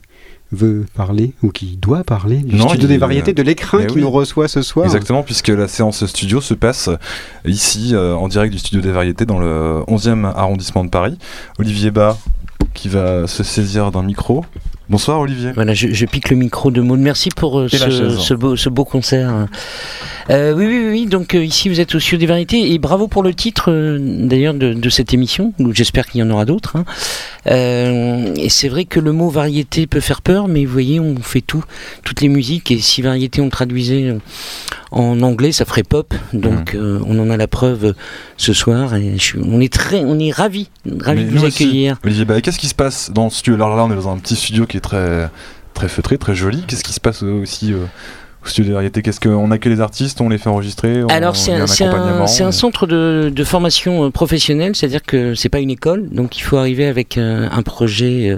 veut 0.52 0.86
parler 0.96 1.34
ou 1.44 1.50
qui 1.50 1.78
doit 1.78 2.04
parler 2.04 2.38
du 2.38 2.56
Non, 2.56 2.70
studio 2.70 2.86
il- 2.88 2.90
des 2.90 2.98
variétés 2.98 3.34
de 3.34 3.44
l'écrin 3.44 3.80
Mais 3.80 3.88
qui 3.88 3.96
oui. 3.96 4.02
nous 4.02 4.10
reçoit 4.10 4.48
ce 4.48 4.62
soir. 4.64 4.86
Exactement, 4.86 5.22
puisque 5.22 5.50
la 5.50 5.68
séance 5.68 6.04
studio 6.08 6.42
se 6.42 6.56
passe 6.56 6.90
ici, 7.46 7.92
euh, 7.94 8.16
en 8.16 8.28
direct 8.28 8.52
du 8.52 8.60
studio 8.60 8.82
des 8.82 8.92
variétés, 8.92 9.26
dans 9.26 9.40
le 9.40 9.84
11e 9.88 10.26
arrondissement 10.26 10.84
de 10.84 10.90
Paris. 10.90 11.18
Olivier 11.60 11.92
Bas, 11.92 12.18
qui 12.74 12.90
va 12.90 13.28
se 13.28 13.44
saisir 13.44 13.92
d'un 13.92 14.02
micro. 14.04 14.44
Bonsoir 14.90 15.20
Olivier. 15.20 15.52
Voilà, 15.54 15.76
je, 15.76 15.90
je 15.94 16.06
pique 16.08 16.32
le 16.32 16.36
micro 16.36 16.72
de 16.72 16.82
Maud. 16.82 17.00
Merci 17.00 17.30
pour 17.30 17.60
euh, 17.60 17.68
ce, 17.68 18.34
beau, 18.34 18.56
ce 18.56 18.70
beau 18.70 18.86
concert. 18.86 19.46
Euh, 20.32 20.54
oui, 20.56 20.66
oui, 20.66 20.80
oui, 20.80 20.90
oui, 20.90 21.06
donc 21.06 21.36
euh, 21.36 21.44
ici 21.46 21.70
vous 21.70 21.80
êtes 21.80 21.94
au 21.94 22.00
Studio 22.00 22.18
des 22.18 22.26
Variétés 22.26 22.74
et 22.74 22.80
bravo 22.80 23.08
pour 23.08 23.22
le 23.22 23.36
titre 23.36 23.72
euh, 23.72 24.00
d'ailleurs 24.00 24.56
de, 24.56 24.74
de 24.74 24.90
cette 24.90 25.14
émission. 25.14 25.54
J'espère 25.74 26.08
qu'il 26.08 26.22
y 26.22 26.24
en 26.24 26.30
aura 26.32 26.46
d'autres. 26.46 26.76
hein. 26.76 26.86
Euh, 27.46 28.34
et 28.36 28.50
c'est 28.50 28.68
vrai 28.68 28.86
que 28.86 29.00
le 29.00 29.12
mot 29.12 29.30
variété 29.30 29.86
peut 29.86 30.00
faire 30.00 30.24
peur, 30.24 30.48
mais 30.48 30.66
vous 30.66 30.74
voyez, 30.74 31.00
on 31.00 31.16
fait 31.18 31.42
tout, 31.42 31.64
toutes 32.04 32.22
les 32.22 32.30
musiques. 32.30 32.72
Et 32.72 32.80
si 32.80 33.04
variété 33.04 33.42
on 33.42 33.50
traduisait 33.50 34.06
euh, 34.06 34.18
en 34.92 35.22
anglais, 35.22 35.52
ça 35.52 35.66
ferait 35.66 35.84
pop. 35.84 36.14
Donc 36.34 36.76
euh, 36.76 37.00
on 37.06 37.20
en 37.20 37.30
a 37.30 37.38
la 37.38 37.48
preuve 37.48 37.86
euh, 37.86 37.94
ce 38.38 38.54
soir 38.54 38.96
et 38.96 39.14
je 39.18 39.24
suis- 39.24 39.40
on 39.44 39.60
est 39.62 39.72
très, 39.72 40.04
on 40.04 40.18
est 40.20 40.32
Mais 40.86 41.24
de 41.26 41.30
vous 41.32 41.46
accueillir. 41.46 41.98
Olivier 42.04 42.26
Bas, 42.26 42.42
qu'est-ce 42.42 42.60
qui 42.60 42.68
se 42.68 42.76
passe 42.76 43.12
dans 43.12 43.30
ce 43.30 43.38
studio? 43.38 43.56
Alors 43.64 43.76
là, 43.76 43.86
on 43.86 43.92
est 43.92 43.96
dans 43.96 44.10
un 44.10 44.18
petit 44.18 44.36
studio 44.36 44.66
qui 44.66 44.78
est 44.78 44.82
très, 44.82 45.30
très 45.74 45.90
feutré, 45.90 46.18
très 46.18 46.36
joli. 46.36 46.64
Qu'est-ce 46.68 46.84
qui 46.84 46.94
se 46.94 47.00
passe 47.00 47.22
aussi 47.24 47.74
euh, 47.74 47.86
studio 48.44 48.70
des 48.70 48.74
variétés 48.74 49.02
Qu'est-ce 49.02 49.20
qu'on 49.20 49.52
accueille 49.52 49.74
les 49.74 49.82
artistes, 49.82 50.22
on 50.22 50.30
les 50.30 50.38
fait 50.38 50.50
enregistrer 50.50 51.04
on- 51.04 51.08
Alors 51.08 51.36
c'est 51.36 51.52
un, 51.52 51.66
un- 51.66 52.20
un 52.20 52.20
mais- 52.22 52.52
centre 52.52 52.88
de, 52.88 53.32
de 53.34 53.44
formation 53.44 54.06
euh, 54.06 54.10
professionnelle, 54.10 54.76
c'est-à-dire 54.76 55.04
que 55.04 55.36
c'est 55.36 55.50
pas 55.50 55.60
une 55.60 55.70
école, 55.70 56.10
donc 56.10 56.38
il 56.38 56.42
faut 56.42 56.58
arriver 56.58 56.86
avec 56.86 57.18
euh, 57.18 57.48
un 57.52 57.62
projet 57.64 58.30
euh, 58.32 58.38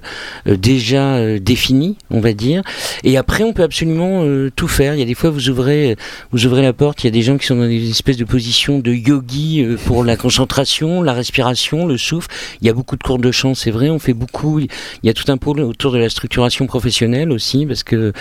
euh, 0.52 0.58
déjà 0.58 1.16
euh, 1.16 1.40
défini, 1.40 1.98
on 2.10 2.20
va 2.20 2.34
dire. 2.34 2.62
Et 3.04 3.18
après, 3.18 3.44
on 3.44 3.54
peut 3.54 3.64
absolument 3.64 4.24
euh, 4.24 4.50
tout 4.56 4.68
faire. 4.68 4.96
Il 4.96 5.00
y 5.00 5.04
a 5.04 5.06
des 5.06 5.14
fois, 5.14 5.30
vous 5.30 5.50
ouvrez, 5.50 5.96
vous 6.32 6.46
ouvrez 6.46 6.62
la 6.62 6.74
porte, 6.74 7.04
il 7.04 7.08
y 7.08 7.10
a 7.10 7.12
des 7.12 7.22
gens 7.22 7.38
qui 7.38 7.46
sont 7.46 7.56
dans 7.56 7.68
des 7.68 7.90
espèces 7.90 8.18
de 8.18 8.26
positions 8.26 8.80
de 8.80 8.92
yogi 8.92 9.64
euh, 9.64 9.78
pour 9.86 10.04
la 10.04 10.16
concentration, 10.18 11.02
la 11.02 11.14
respiration, 11.14 11.86
le 11.86 11.98
souffle. 11.98 12.28
Il 12.62 12.68
y 12.68 12.70
a 12.70 12.74
beaucoup 12.74 12.98
de 12.98 13.04
cours 13.04 13.20
de 13.20 13.32
chant, 13.32 13.54
c'est 13.56 13.72
vrai. 13.72 13.90
On 13.90 14.00
fait 14.00 14.14
beaucoup. 14.14 14.60
Il 14.60 14.68
y 15.04 15.10
a 15.10 15.14
tout 15.14 15.32
un 15.32 15.38
pôle 15.38 15.60
autour 15.62 15.92
de 15.92 15.98
la 15.98 16.10
structuration 16.10 16.66
professionnelle 16.68 17.32
aussi, 17.32 17.66
parce 17.66 17.84
que 17.84 18.14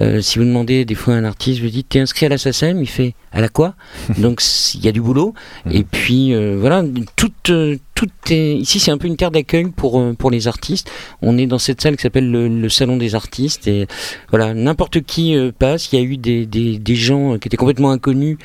euh, 0.00 0.20
si 0.20 0.38
vous 0.38 0.44
demandez 0.44 0.84
des 0.84 0.94
fois 0.94 1.14
à 1.14 1.16
un 1.18 1.24
artiste, 1.34 1.60
vous 1.60 1.68
dites, 1.68 1.88
t'es 1.88 2.00
inscrit 2.00 2.26
à 2.26 2.28
la 2.28 2.38
SACEM 2.38 2.80
Il 2.80 2.88
fait, 2.88 3.14
à 3.32 3.40
la 3.40 3.48
quoi? 3.48 3.74
Donc 4.18 4.40
il 4.74 4.84
y 4.84 4.88
a 4.88 4.92
du 4.92 5.00
boulot. 5.00 5.34
Mhm. 5.66 5.72
Et 5.72 5.84
puis 5.84 6.32
euh, 6.32 6.56
voilà, 6.58 6.82
toute, 7.16 7.50
euh, 7.50 7.76
toute 7.76 7.93
tout 8.06 8.32
est 8.32 8.54
ici, 8.56 8.80
c'est 8.80 8.90
un 8.90 8.98
peu 8.98 9.06
une 9.06 9.16
terre 9.16 9.30
d'accueil 9.30 9.66
pour 9.66 10.02
pour 10.16 10.30
les 10.30 10.48
artistes. 10.48 10.90
On 11.22 11.38
est 11.38 11.46
dans 11.46 11.58
cette 11.58 11.80
salle 11.80 11.96
qui 11.96 12.02
s'appelle 12.02 12.30
le, 12.30 12.68
salon 12.68 12.96
des 12.96 13.14
artistes 13.14 13.68
et 13.68 13.86
voilà, 14.30 14.54
n'importe 14.54 15.02
qui 15.02 15.36
passe. 15.58 15.92
Il 15.92 15.98
y 15.98 16.02
a 16.02 16.04
eu 16.04 16.16
des, 16.16 16.46
des, 16.46 16.78
des, 16.78 16.94
gens 16.96 17.38
qui 17.38 17.48
étaient 17.48 17.56
complètement 17.56 17.90
inconnus 17.90 18.38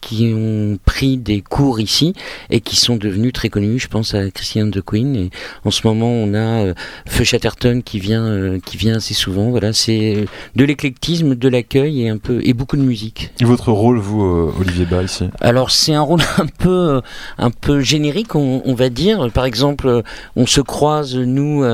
qui 0.00 0.32
ont 0.34 0.78
pris 0.84 1.16
des 1.16 1.40
cours 1.40 1.80
ici 1.80 2.14
et 2.50 2.60
qui 2.60 2.76
sont 2.76 2.96
devenus 2.96 3.32
très 3.32 3.48
connus. 3.48 3.78
Je 3.78 3.88
pense 3.88 4.14
à 4.14 4.30
Christian 4.30 4.66
de 4.66 4.80
Queen 4.80 5.14
et 5.16 5.30
en 5.64 5.70
ce 5.70 5.86
moment 5.86 6.10
on 6.10 6.34
a 6.34 6.72
Feu 7.06 7.24
Chatterton 7.24 7.82
qui 7.82 7.98
vient 7.98 8.58
qui 8.64 8.76
vient 8.76 8.96
assez 8.96 9.14
souvent. 9.14 9.50
Voilà, 9.50 9.72
c'est 9.72 10.26
de 10.56 10.64
l'éclectisme, 10.64 11.34
de 11.34 11.48
l'accueil 11.48 12.02
et 12.02 12.08
un 12.08 12.18
peu 12.18 12.40
et 12.42 12.52
beaucoup 12.52 12.76
de 12.76 12.82
musique. 12.82 13.30
Et 13.40 13.44
votre 13.44 13.72
rôle, 13.72 13.98
vous, 13.98 14.22
euh, 14.22 14.52
Olivier 14.58 14.84
Bas, 14.84 15.02
ici? 15.02 15.28
Alors 15.40 15.70
c'est 15.70 15.94
un 15.94 16.00
rôle 16.00 16.20
un 16.38 16.46
peu, 16.46 16.70
euh, 16.70 17.00
un 17.38 17.50
peu 17.50 17.80
générique, 17.80 18.34
on, 18.34 18.71
va 18.74 18.88
dire. 18.88 19.30
Par 19.32 19.44
exemple, 19.44 19.88
euh, 19.88 20.02
on 20.36 20.46
se 20.46 20.60
croise 20.60 21.16
nous 21.16 21.64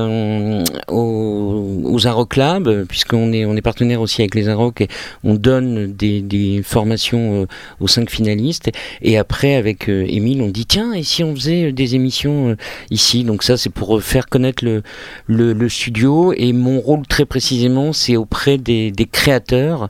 aux, 0.87 1.85
aux 1.85 2.25
Club, 2.25 2.85
puisqu'on 2.87 3.31
est, 3.31 3.45
on 3.45 3.55
est 3.55 3.61
partenaire 3.61 4.01
aussi 4.01 4.21
avec 4.21 4.35
les 4.35 4.49
Arocs 4.49 4.81
et 4.81 4.87
on 5.23 5.35
donne 5.35 5.93
des, 5.93 6.61
formations 6.63 7.47
aux 7.79 7.87
cinq 7.87 8.09
finalistes. 8.09 8.69
Et 9.01 9.17
après, 9.17 9.55
avec 9.55 9.87
Émile, 9.87 10.41
on 10.41 10.49
dit 10.49 10.65
tiens, 10.65 10.93
et 10.93 11.03
si 11.03 11.23
on 11.23 11.35
faisait 11.35 11.71
des 11.71 11.95
émissions 11.95 12.55
ici? 12.91 13.23
Donc 13.23 13.43
ça, 13.43 13.57
c'est 13.57 13.69
pour 13.69 14.01
faire 14.01 14.27
connaître 14.27 14.63
le, 14.63 14.83
le, 15.27 15.69
studio. 15.69 16.33
Et 16.35 16.53
mon 16.53 16.79
rôle 16.79 17.05
très 17.07 17.25
précisément, 17.25 17.93
c'est 17.93 18.17
auprès 18.17 18.57
des, 18.57 18.91
créateurs, 19.11 19.89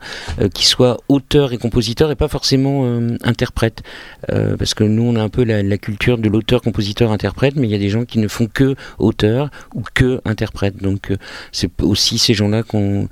qui 0.54 0.66
soient 0.66 0.98
auteurs 1.10 1.54
et 1.54 1.58
compositeurs, 1.58 2.12
et 2.12 2.16
pas 2.16 2.28
forcément 2.28 2.82
euh, 2.86 3.18
interprètes. 3.24 3.84
Euh, 4.32 4.56
parce 4.58 4.74
que 4.74 4.84
nous, 4.84 5.04
on 5.04 5.16
a 5.16 5.22
un 5.22 5.30
peu 5.30 5.44
la, 5.44 5.78
culture 5.78 6.18
de 6.18 6.30
l'auteur, 6.30 6.62
compositeur, 6.90 7.12
interprète, 7.12 7.56
mais 7.56 7.68
il 7.68 7.72
y 7.72 7.76
a 7.76 7.80
des 7.80 7.90
gens 7.90 8.06
qui 8.06 8.20
ne 8.20 8.28
font 8.28 8.48
que 8.48 8.76
auteur 8.98 9.50
ou 9.76 9.84
que 9.94 10.22
interprète. 10.26 10.82
Donc, 10.82 11.12
euh, 11.12 11.18
c'est 11.52 11.70
aussi 11.82 12.18
ces 12.18 12.34
gens-là 12.34 12.64
qu'on 12.64 13.08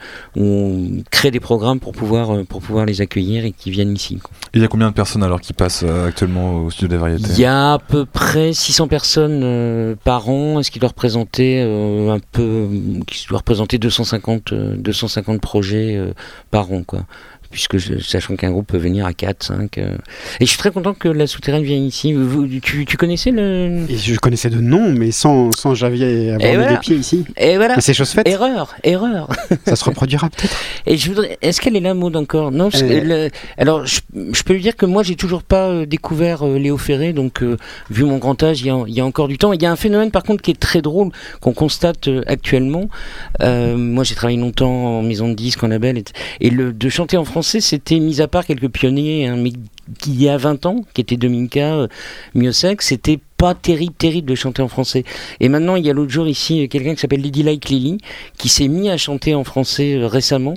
crée 1.11 1.32
des 1.32 1.39
programmes 1.39 1.80
pour 1.80 1.91
pouvoir, 1.91 2.45
pour 2.45 2.61
pouvoir 2.61 2.86
les 2.86 3.01
accueillir 3.01 3.45
et 3.45 3.51
qui 3.51 3.71
viennent 3.71 3.93
ici. 3.93 4.19
Il 4.53 4.61
y 4.61 4.65
a 4.65 4.67
combien 4.67 4.89
de 4.89 4.93
personnes 4.93 5.23
alors 5.23 5.41
qui 5.41 5.53
passent 5.53 5.84
actuellement 5.84 6.63
au 6.63 6.71
studio 6.71 6.88
des 6.88 6.97
variétés 6.97 7.30
Il 7.34 7.39
y 7.39 7.45
a 7.45 7.73
à 7.73 7.80
peu 7.80 8.05
près 8.05 8.53
600 8.53 8.88
personnes 8.88 9.95
par 10.03 10.30
an. 10.30 10.59
Est-ce 10.59 10.71
qu'il 10.71 10.80
doit 10.80 10.89
représenter 10.89 11.61
un 11.61 12.19
peu, 12.32 12.67
qui 13.05 13.28
doit 13.28 13.39
représenter 13.39 13.78
250, 13.78 14.53
250 14.53 15.41
projets 15.41 15.99
par 16.51 16.71
an, 16.71 16.84
quoi? 16.84 17.05
Puisque 17.52 17.80
sachant 18.02 18.36
qu'un 18.36 18.52
groupe 18.52 18.68
peut 18.68 18.78
venir 18.78 19.06
à 19.06 19.14
4, 19.14 19.43
5. 19.43 19.78
Euh. 19.78 19.95
Et 20.39 20.45
je 20.45 20.50
suis 20.50 20.58
très 20.58 20.72
content 20.72 20.93
que 20.93 21.08
la 21.08 21.28
souterraine 21.28 21.64
vienne 21.64 21.84
ici. 21.84 22.14
Vous, 22.14 22.48
tu, 22.62 22.86
connaissais 22.98 23.32
le. 23.32 23.86
je 23.89 24.16
connaissais 24.18 24.50
de 24.50 24.60
nom, 24.60 24.91
mais 24.91 25.12
sans, 25.12 25.52
sans 25.52 25.76
Javier 25.76 26.32
avoir 26.32 26.68
mis 26.68 26.76
des 26.76 26.80
pieds 26.80 26.95
ici. 26.95 27.26
Et 27.38 27.58
voilà. 27.58 27.80
C'est 27.80 27.93
chose 27.93 28.10
faite. 28.10 28.28
Erreur, 28.28 28.76
erreur. 28.84 29.30
Ça 29.66 29.76
se 29.76 29.84
reproduira 29.84 30.30
peut-être. 30.30 30.58
Et 30.86 30.98
je 30.98 31.10
voudrais. 31.10 31.38
Est-ce 31.41 31.62
qu'elle 31.62 31.76
est 31.76 31.82
là, 31.82 31.93
Maud, 31.93 32.16
encore? 32.16 32.52
Non. 32.52 32.70
Euh. 32.74 33.30
Alors, 33.58 33.86
je, 33.86 34.00
peux 34.43 34.54
lui 34.54 34.62
dire 34.62 34.76
que 34.76 34.86
moi, 34.86 35.04
j'ai 35.04 35.16
toujours 35.16 35.43
pas 35.43 35.68
euh, 35.68 35.86
découvert 35.86 36.45
Léo 36.45 36.78
Ferré, 36.78 37.14
donc 37.14 37.43
vu 37.89 38.04
mon 38.04 38.18
grand 38.18 38.41
âge, 38.43 38.62
il 38.62 38.68
y, 38.68 39.00
a, 39.02 39.06
encore 39.06 39.28
du 39.28 39.38
temps. 39.38 39.54
Il 39.54 39.62
y 39.62 39.66
a 39.66 39.72
un 39.72 39.76
phénomène, 39.76 40.12
par 40.12 40.24
contre, 40.24 40.41
qui 40.41 40.52
est 40.52 40.60
très 40.60 40.82
drôle, 40.82 41.12
qu'on 41.41 41.54
constate 41.54 42.10
actuellement. 42.28 42.89
moi, 43.39 44.04
j'ai 44.04 44.16
travaillé 44.16 44.38
longtemps 44.38 45.00
en 45.00 45.04
maison 45.04 45.30
de 45.30 45.34
disques, 45.34 45.64
en 45.64 45.68
label, 45.68 45.98
et, 45.98 46.04
et 46.41 46.50
le, 46.50 46.74
de 46.74 46.89
chanter 46.89 47.18
en 47.18 47.26
France 47.38 47.60
c'était 47.60 48.00
mis 48.00 48.20
à 48.20 48.28
part 48.28 48.48
quelques 48.48 48.68
pionniers, 48.68 49.28
hein, 49.28 49.36
mais 49.38 49.52
il 50.08 50.20
y 50.20 50.28
a 50.28 50.38
20 50.38 50.66
ans, 50.66 50.84
qui 50.96 51.02
était 51.02 51.18
Dominica, 51.18 51.76
euh, 51.76 51.88
Miosek, 52.34 52.82
c'était 52.82 53.20
pas 53.38 53.54
terrible, 53.54 53.94
terrible 53.94 54.30
de 54.30 54.36
chanter 54.36 54.62
en 54.62 54.68
français. 54.68 55.04
Et 55.40 55.50
maintenant, 55.50 55.76
il 55.76 55.86
y 55.86 55.90
a 55.90 55.94
l'autre 55.94 56.12
jour 56.12 56.28
ici 56.28 56.68
quelqu'un 56.70 56.96
qui 56.96 57.02
s'appelle 57.02 57.22
Lady 57.22 57.44
Like 57.44 57.70
Lily, 57.70 57.98
qui 58.38 58.50
s'est 58.50 58.68
mis 58.68 58.90
à 58.90 58.98
chanter 58.98 59.36
en 59.36 59.44
français 59.44 59.94
euh, 59.94 60.08
récemment. 60.08 60.56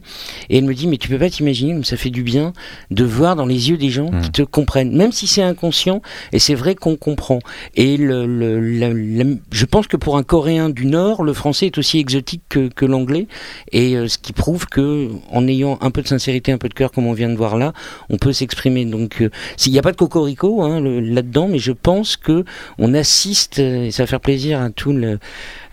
Et 0.48 0.58
elle 0.58 0.64
me 0.64 0.74
dit, 0.74 0.86
mais 0.86 0.96
tu 0.96 1.08
peux 1.08 1.18
pas 1.18 1.30
t'imaginer, 1.30 1.74
mais 1.74 1.84
ça 1.84 1.96
fait 1.96 2.10
du 2.10 2.22
bien 2.22 2.52
de 2.90 3.04
voir 3.04 3.36
dans 3.36 3.46
les 3.46 3.70
yeux 3.70 3.76
des 3.76 3.90
gens 3.90 4.08
qui 4.08 4.28
mmh. 4.28 4.32
te 4.32 4.42
comprennent, 4.42 4.96
même 4.96 5.12
si 5.12 5.26
c'est 5.26 5.42
inconscient. 5.42 6.00
Et 6.32 6.38
c'est 6.38 6.54
vrai 6.54 6.74
qu'on 6.74 6.96
comprend. 6.96 7.40
Et 7.74 7.96
le, 7.96 9.38
je 9.52 9.64
pense 9.66 9.86
que 9.86 9.96
pour 9.96 10.16
un 10.16 10.22
Coréen 10.22 10.70
du 10.70 10.86
Nord, 10.86 11.22
le 11.22 11.32
français 11.32 11.66
est 11.66 11.78
aussi 11.78 11.98
exotique 11.98 12.42
que, 12.48 12.84
l'anglais. 12.86 13.26
Et 13.72 13.96
euh, 13.96 14.08
ce 14.08 14.18
qui 14.18 14.32
prouve 14.32 14.66
que, 14.66 15.10
en 15.30 15.46
ayant 15.46 15.78
un 15.82 15.90
peu 15.90 16.02
de 16.02 16.08
sincérité, 16.08 16.50
un 16.50 16.58
peu 16.58 16.68
de 16.68 16.74
cœur, 16.74 16.92
comme 16.92 17.06
on 17.06 17.12
vient 17.12 17.28
de 17.28 17.36
voir 17.36 17.56
là, 17.56 17.72
on 18.08 18.16
peut 18.16 18.32
s'exprimer. 18.32 18.86
Donc, 18.86 19.20
euh, 19.20 19.30
s'il 19.56 19.72
n'y 19.72 19.78
a 19.78 19.82
pas 19.82 19.92
de 19.92 19.96
cocorico 19.96 20.62
hein, 20.62 20.80
là-dedans, 20.80 21.48
mais 21.48 21.58
je 21.58 21.72
pense 21.72 22.16
que 22.16 22.44
on 22.78 22.94
assiste, 22.94 23.58
euh, 23.58 23.84
et 23.84 23.90
ça 23.90 24.02
va 24.02 24.06
faire 24.06 24.20
plaisir 24.20 24.60
à, 24.60 24.70
tout 24.70 24.92
le, 24.92 25.18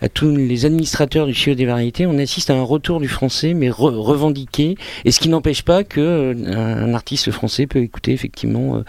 à 0.02 0.08
tous 0.08 0.34
les 0.34 0.66
administrateurs 0.66 1.26
du 1.26 1.34
CIO 1.34 1.54
des 1.54 1.66
variétés, 1.66 2.06
on 2.06 2.18
assiste 2.18 2.50
à 2.50 2.54
un 2.54 2.62
retour 2.62 3.00
du 3.00 3.08
français, 3.08 3.54
mais 3.54 3.70
revendiqué, 3.70 4.76
et 5.04 5.10
ce 5.10 5.20
qui 5.20 5.28
n'empêche 5.28 5.62
pas 5.62 5.84
que 5.84 6.00
euh, 6.00 6.84
un 6.84 6.94
artiste 6.94 7.30
français 7.30 7.66
peut 7.66 7.80
écouter 7.80 8.12
effectivement 8.12 8.82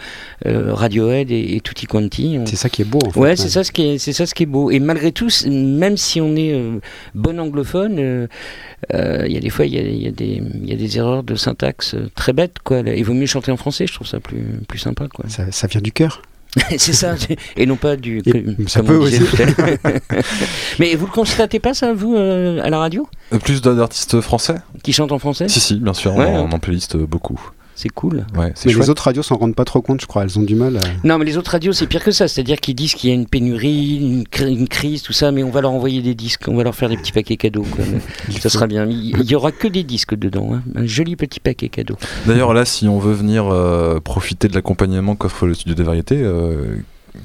euh, 0.46 0.74
Radiohead 0.74 1.30
et, 1.30 1.56
et 1.56 1.60
Tutti 1.60 1.86
Quanti. 1.86 2.38
C'est 2.46 2.56
ça 2.56 2.68
qui 2.68 2.82
est 2.82 2.86
beau. 2.86 2.98
En 3.06 3.10
fait, 3.10 3.20
ouais, 3.20 3.36
c'est 3.36 3.48
ça 3.48 3.64
ce 3.64 3.72
qui 3.72 3.82
est, 3.82 3.98
c'est 3.98 4.12
ça 4.12 4.26
ce 4.26 4.34
qui 4.34 4.44
est 4.44 4.46
beau. 4.46 4.70
Et 4.70 4.78
malgré 4.78 5.12
tout, 5.12 5.28
même 5.46 5.96
si 5.96 6.20
on 6.20 6.36
est 6.36 6.58
bon 7.14 7.38
anglophone, 7.38 8.28
il 8.92 9.32
y 9.32 9.36
a 9.36 9.40
des 9.40 9.50
fois 9.50 9.66
il 9.66 9.74
y 9.74 10.06
a, 10.06 10.10
des, 10.10 10.42
y 10.64 10.72
a 10.72 10.76
des 10.76 10.98
erreurs 10.98 11.22
de 11.22 11.34
syntaxe 11.34 11.96
très 12.14 12.32
bêtes 12.32 12.58
quoi. 12.62 12.80
Il 12.80 13.04
vaut 13.04 13.14
mieux 13.14 13.26
chanter 13.26 13.52
en 13.52 13.56
français, 13.56 13.86
je 13.86 13.94
trouve 13.94 14.06
ça 14.06 14.20
plus 14.20 14.60
plus 14.68 14.78
sympa 14.78 15.08
quoi. 15.08 15.24
Ça, 15.28 15.50
ça 15.50 15.66
vient 15.66 15.80
du 15.80 15.92
cœur. 15.92 16.22
c'est 16.78 16.92
ça, 16.92 17.14
et 17.56 17.66
non 17.66 17.76
pas 17.76 17.96
du. 17.96 18.22
ça 18.66 18.82
peut 18.82 18.96
aussi. 18.96 19.20
Mais 20.78 20.94
vous 20.96 21.06
le 21.06 21.12
constatez 21.12 21.60
pas, 21.60 21.74
ça, 21.74 21.92
vous, 21.92 22.16
euh, 22.16 22.60
à 22.62 22.70
la 22.70 22.78
radio? 22.78 23.08
Euh, 23.32 23.38
Plus 23.38 23.62
d'artistes 23.62 24.20
français? 24.20 24.56
Qui 24.82 24.92
chantent 24.92 25.12
en 25.12 25.18
français? 25.18 25.48
Si, 25.48 25.60
si, 25.60 25.76
bien 25.76 25.94
sûr, 25.94 26.14
ouais, 26.16 26.26
en, 26.26 26.50
en 26.50 26.58
playlist 26.58 26.96
beaucoup 26.96 27.40
c'est 27.80 27.88
cool. 27.88 28.26
mais 28.36 28.52
les 28.66 28.90
autres 28.90 29.04
radios 29.04 29.22
s'en 29.22 29.36
rendent 29.36 29.54
pas 29.54 29.64
trop 29.64 29.80
compte, 29.80 30.02
je 30.02 30.06
crois. 30.06 30.22
Elles 30.22 30.38
ont 30.38 30.42
du 30.42 30.54
mal. 30.54 30.76
À... 30.76 30.80
Non, 31.02 31.16
mais 31.18 31.24
les 31.24 31.38
autres 31.38 31.52
radios, 31.52 31.72
c'est 31.72 31.86
pire 31.86 32.04
que 32.04 32.10
ça. 32.10 32.28
C'est-à-dire 32.28 32.60
qu'ils 32.60 32.74
disent 32.74 32.94
qu'il 32.94 33.08
y 33.08 33.12
a 33.12 33.16
une 33.16 33.26
pénurie, 33.26 34.24
une, 34.40 34.68
crise, 34.68 35.02
tout 35.02 35.14
ça, 35.14 35.32
mais 35.32 35.42
on 35.42 35.50
va 35.50 35.62
leur 35.62 35.72
envoyer 35.72 36.02
des 36.02 36.14
disques, 36.14 36.44
on 36.48 36.56
va 36.56 36.62
leur 36.62 36.74
faire 36.74 36.90
des 36.90 36.98
petits 36.98 37.12
paquets 37.12 37.38
cadeaux. 37.38 37.66
ça 38.40 38.50
sera 38.50 38.66
bien. 38.66 38.86
Il 38.86 39.30
y 39.30 39.34
aura 39.34 39.50
que 39.50 39.66
des 39.66 39.82
disques 39.82 40.14
dedans, 40.14 40.50
hein. 40.52 40.62
un 40.74 40.84
joli 40.84 41.16
petit 41.16 41.40
paquet 41.40 41.70
cadeau. 41.70 41.96
D'ailleurs, 42.26 42.52
là, 42.52 42.66
si 42.66 42.86
on 42.86 42.98
veut 42.98 43.14
venir 43.14 43.46
euh, 43.46 43.98
profiter 44.00 44.48
de 44.48 44.54
l'accompagnement 44.54 45.16
qu'offre 45.16 45.46
le 45.46 45.54
studio 45.54 45.74
des 45.74 45.82
variétés, 45.82 46.20
euh, 46.22 46.76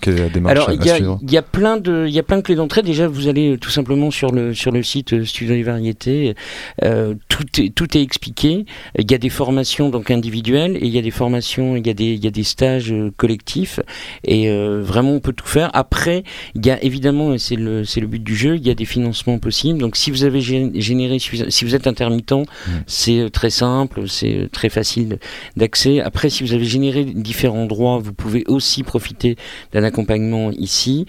quelle 0.02 0.16
est 0.16 0.22
la 0.22 0.30
démarche 0.30 0.52
Alors, 0.52 0.72
il 0.72 1.32
y, 1.32 1.38
a 1.38 1.42
plein 1.42 1.78
de, 1.78 2.06
il 2.08 2.14
y 2.14 2.20
a 2.20 2.24
plein 2.24 2.38
de 2.38 2.42
clés 2.42 2.56
d'entrée. 2.56 2.82
Déjà, 2.82 3.08
vous 3.08 3.28
allez 3.28 3.54
euh, 3.54 3.58
tout 3.58 3.70
simplement 3.70 4.12
sur 4.12 4.32
le 4.32 4.54
sur 4.54 4.72
le 4.72 4.84
site 4.84 5.14
euh, 5.14 5.26
Studio 5.26 5.54
des 5.54 5.64
variétés. 5.64 6.36
Euh, 6.84 7.14
tout 7.30 7.46
est 7.62 7.70
tout 7.74 7.98
est 7.98 8.02
expliqué. 8.02 8.66
Il 8.98 9.12
y 9.12 9.14
a 9.14 9.18
des 9.18 9.30
formations 9.30 9.90
donc 9.90 10.12
individuelles 10.12 10.78
et 10.78 10.86
il 10.86 10.94
y 10.94 10.98
a 10.98 11.02
des 11.02 11.12
formations, 11.12 11.76
il 11.76 11.86
y 11.86 11.90
a 11.90 11.94
des 11.94 12.14
il 12.14 12.24
y 12.24 12.28
a 12.28 12.32
des 12.32 12.44
stages 12.44 12.94
collectifs 13.18 13.80
et 14.24 14.50
vraiment 14.50 15.12
on 15.12 15.20
peut 15.20 15.34
tout 15.34 15.48
faire. 15.48 15.70
Après, 15.74 16.24
il 16.56 16.66
y 16.66 16.72
a 16.72 16.84
évidemment 16.84 17.34
et 17.34 17.38
c'est 17.38 17.56
le 17.56 17.84
c'est 17.84 18.00
le 18.00 18.08
but 18.08 18.24
du 18.24 18.36
jeu. 18.36 18.56
Il 18.56 18.66
y 18.66 18.72
a 18.72 18.76
des 18.76 18.86
financements 18.86 19.38
possibles. 19.38 19.80
Donc, 19.80 19.96
si 19.96 20.12
vous 20.12 20.24
avez 20.24 20.42
généré, 20.42 21.20
si 21.20 21.66
vous 21.66 21.76
êtes 21.76 21.88
intermittent, 21.88 22.32
mmh. 22.32 22.72
c'est 22.88 23.30
très 23.32 23.50
simple, 23.50 24.08
c'est 24.08 24.50
très 24.52 24.70
facile 24.70 25.20
d'accès. 25.58 26.02
Après, 26.02 26.30
si 26.30 26.44
vous 26.44 26.54
avez 26.54 26.66
généré 26.66 27.06
différents 27.06 27.66
droits, 27.66 28.00
vous 28.00 28.14
pouvez 28.14 28.44
aussi 28.48 28.84
profiter 28.84 29.36
d'un 29.76 29.84
accompagnement 29.84 30.52
ici. 30.52 31.06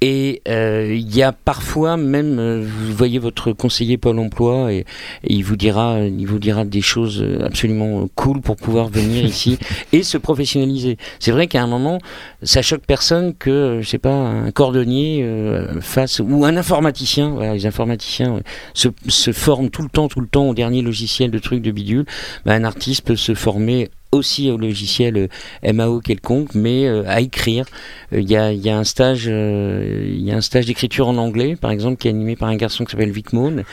Et 0.00 0.42
euh, 0.48 0.94
il 0.94 1.14
y 1.14 1.22
a 1.22 1.32
parfois 1.32 1.96
même, 1.96 2.38
euh, 2.38 2.64
vous 2.64 2.92
voyez 2.94 3.18
votre 3.18 3.52
conseiller 3.52 3.98
Pôle 3.98 4.20
Emploi 4.20 4.72
et, 4.72 4.84
il 5.24 5.42
vous 5.42 5.56
dira, 5.56 5.98
il 6.00 6.26
vous 6.26 6.38
dira 6.38 6.64
des 6.64 6.80
choses 6.80 7.24
absolument 7.42 8.08
cool 8.14 8.40
pour 8.40 8.56
pouvoir 8.56 8.88
venir 8.88 9.24
ici 9.26 9.58
et 9.92 10.04
se 10.04 10.16
professionnaliser. 10.16 10.98
C'est 11.18 11.32
vrai 11.32 11.48
qu'à 11.48 11.62
un 11.62 11.66
moment, 11.66 11.98
ça 12.42 12.62
choque 12.62 12.82
personne 12.86 13.34
que, 13.34 13.80
je 13.82 13.88
sais 13.88 13.98
pas, 13.98 14.14
un 14.14 14.50
cordonnier 14.52 15.22
euh, 15.24 15.80
fasse 15.80 16.20
ou 16.20 16.44
un 16.44 16.56
informaticien. 16.56 17.30
Voilà, 17.30 17.54
les 17.54 17.66
informaticiens 17.66 18.40
se, 18.74 18.88
se, 19.08 19.32
forment 19.32 19.70
tout 19.70 19.82
le 19.82 19.88
temps, 19.88 20.08
tout 20.08 20.20
le 20.20 20.28
temps 20.28 20.48
au 20.48 20.54
dernier 20.54 20.82
logiciel 20.82 21.30
de 21.30 21.38
trucs 21.38 21.62
de 21.62 21.72
bidule. 21.72 22.06
Ben, 22.44 22.62
un 22.62 22.64
artiste 22.64 23.04
peut 23.04 23.16
se 23.16 23.34
former 23.34 23.90
aussi 24.12 24.50
au 24.50 24.56
logiciel 24.56 25.28
euh, 25.64 25.72
MAO 25.72 26.00
quelconque, 26.00 26.54
mais 26.54 26.86
euh, 26.86 27.04
à 27.06 27.20
écrire. 27.20 27.66
Euh, 28.12 28.20
il 28.20 28.30
y, 28.30 28.36
a, 28.36 28.52
y, 28.52 28.70
a, 28.70 28.78
un 28.78 28.84
stage, 28.84 29.26
il 29.26 29.87
y 30.20 30.30
a 30.30 30.36
un 30.36 30.40
stage 30.40 30.66
d'écriture 30.66 31.08
en 31.08 31.16
anglais, 31.16 31.56
par 31.56 31.70
exemple, 31.70 31.96
qui 31.96 32.08
est 32.08 32.10
animé 32.10 32.36
par 32.36 32.48
un 32.48 32.56
garçon 32.56 32.84
qui 32.84 32.92
s'appelle 32.92 33.10
Vic 33.10 33.32
Moon. 33.32 33.64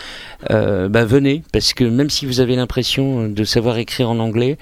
bah, 0.49 1.05
venez, 1.05 1.43
parce 1.51 1.73
que 1.73 1.83
même 1.83 2.09
si 2.09 2.25
vous 2.25 2.39
avez 2.39 2.55
l'impression 2.55 3.27
de 3.27 3.43
savoir 3.43 3.77
écrire 3.77 4.09
en 4.09 4.19
anglais, 4.19 4.57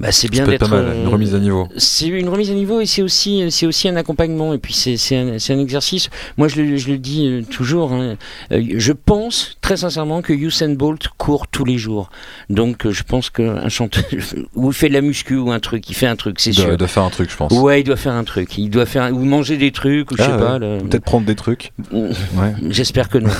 Bah, 0.00 0.12
c'est 0.12 0.28
bien 0.30 0.46
d'être. 0.46 0.60
pas 0.68 0.68
mal, 0.82 0.96
une 0.96 1.06
euh, 1.06 1.08
remise 1.10 1.34
à 1.34 1.38
niveau. 1.38 1.68
C'est 1.76 2.08
une 2.08 2.28
remise 2.28 2.50
à 2.50 2.54
niveau 2.54 2.80
et 2.80 2.86
c'est 2.86 3.02
aussi, 3.02 3.44
c'est 3.50 3.66
aussi 3.66 3.86
un 3.88 3.96
accompagnement 3.96 4.54
et 4.54 4.58
puis 4.58 4.72
c'est 4.72 4.96
c'est 4.96 5.16
un, 5.16 5.36
un 5.36 5.58
exercice. 5.60 6.08
Moi 6.38 6.48
je 6.48 6.60
le, 6.62 6.76
je 6.78 6.88
le 6.88 6.98
dis 6.98 7.26
euh, 7.28 7.42
toujours, 7.42 7.92
hein, 7.92 8.16
euh, 8.52 8.62
je 8.76 8.92
pense 8.92 9.58
très 9.60 9.76
sincèrement 9.76 10.22
que 10.22 10.32
Usain 10.32 10.70
Bolt 10.74 11.06
court 11.18 11.46
tous 11.48 11.64
les 11.66 11.76
jours. 11.78 12.10
Donc 12.48 12.86
euh, 12.86 12.92
je 12.92 13.02
pense 13.02 13.28
qu'un 13.30 13.68
chanteur, 13.68 14.04
ou 14.54 14.70
il 14.70 14.74
fait 14.74 14.88
de 14.88 14.94
la 14.94 15.02
muscu 15.02 15.36
ou 15.36 15.52
un 15.52 15.60
truc, 15.60 15.88
il 15.90 15.94
fait 15.94 16.06
un 16.06 16.16
truc, 16.16 16.40
c'est 16.40 16.52
sûr. 16.52 16.76
de 16.76 16.86
faire 16.86 17.02
un 17.04 17.10
truc, 17.10 17.30
je 17.30 17.36
pense. 17.36 17.52
Ouais, 17.52 17.80
il 17.80 17.84
doit 17.84 17.96
faire 17.96 18.14
un 18.14 18.24
truc. 18.24 18.56
Il 18.56 18.70
doit 18.70 18.86
faire 18.86 19.12
ou 19.14 19.24
manger 19.24 19.58
des 19.58 19.70
trucs 19.70 20.10
ou 20.10 20.16
je 20.16 20.22
Ah, 20.22 20.26
sais 20.26 20.32
ouais. 20.32 20.38
pas. 20.38 20.58
le- 20.58 20.78
Peut-être 20.78 21.04
prendre 21.04 21.26
des 21.26 21.36
trucs. 21.36 21.72
Ouais. 21.92 22.54
J'espère 22.70 23.08
que 23.10 23.18
non. 23.18 23.30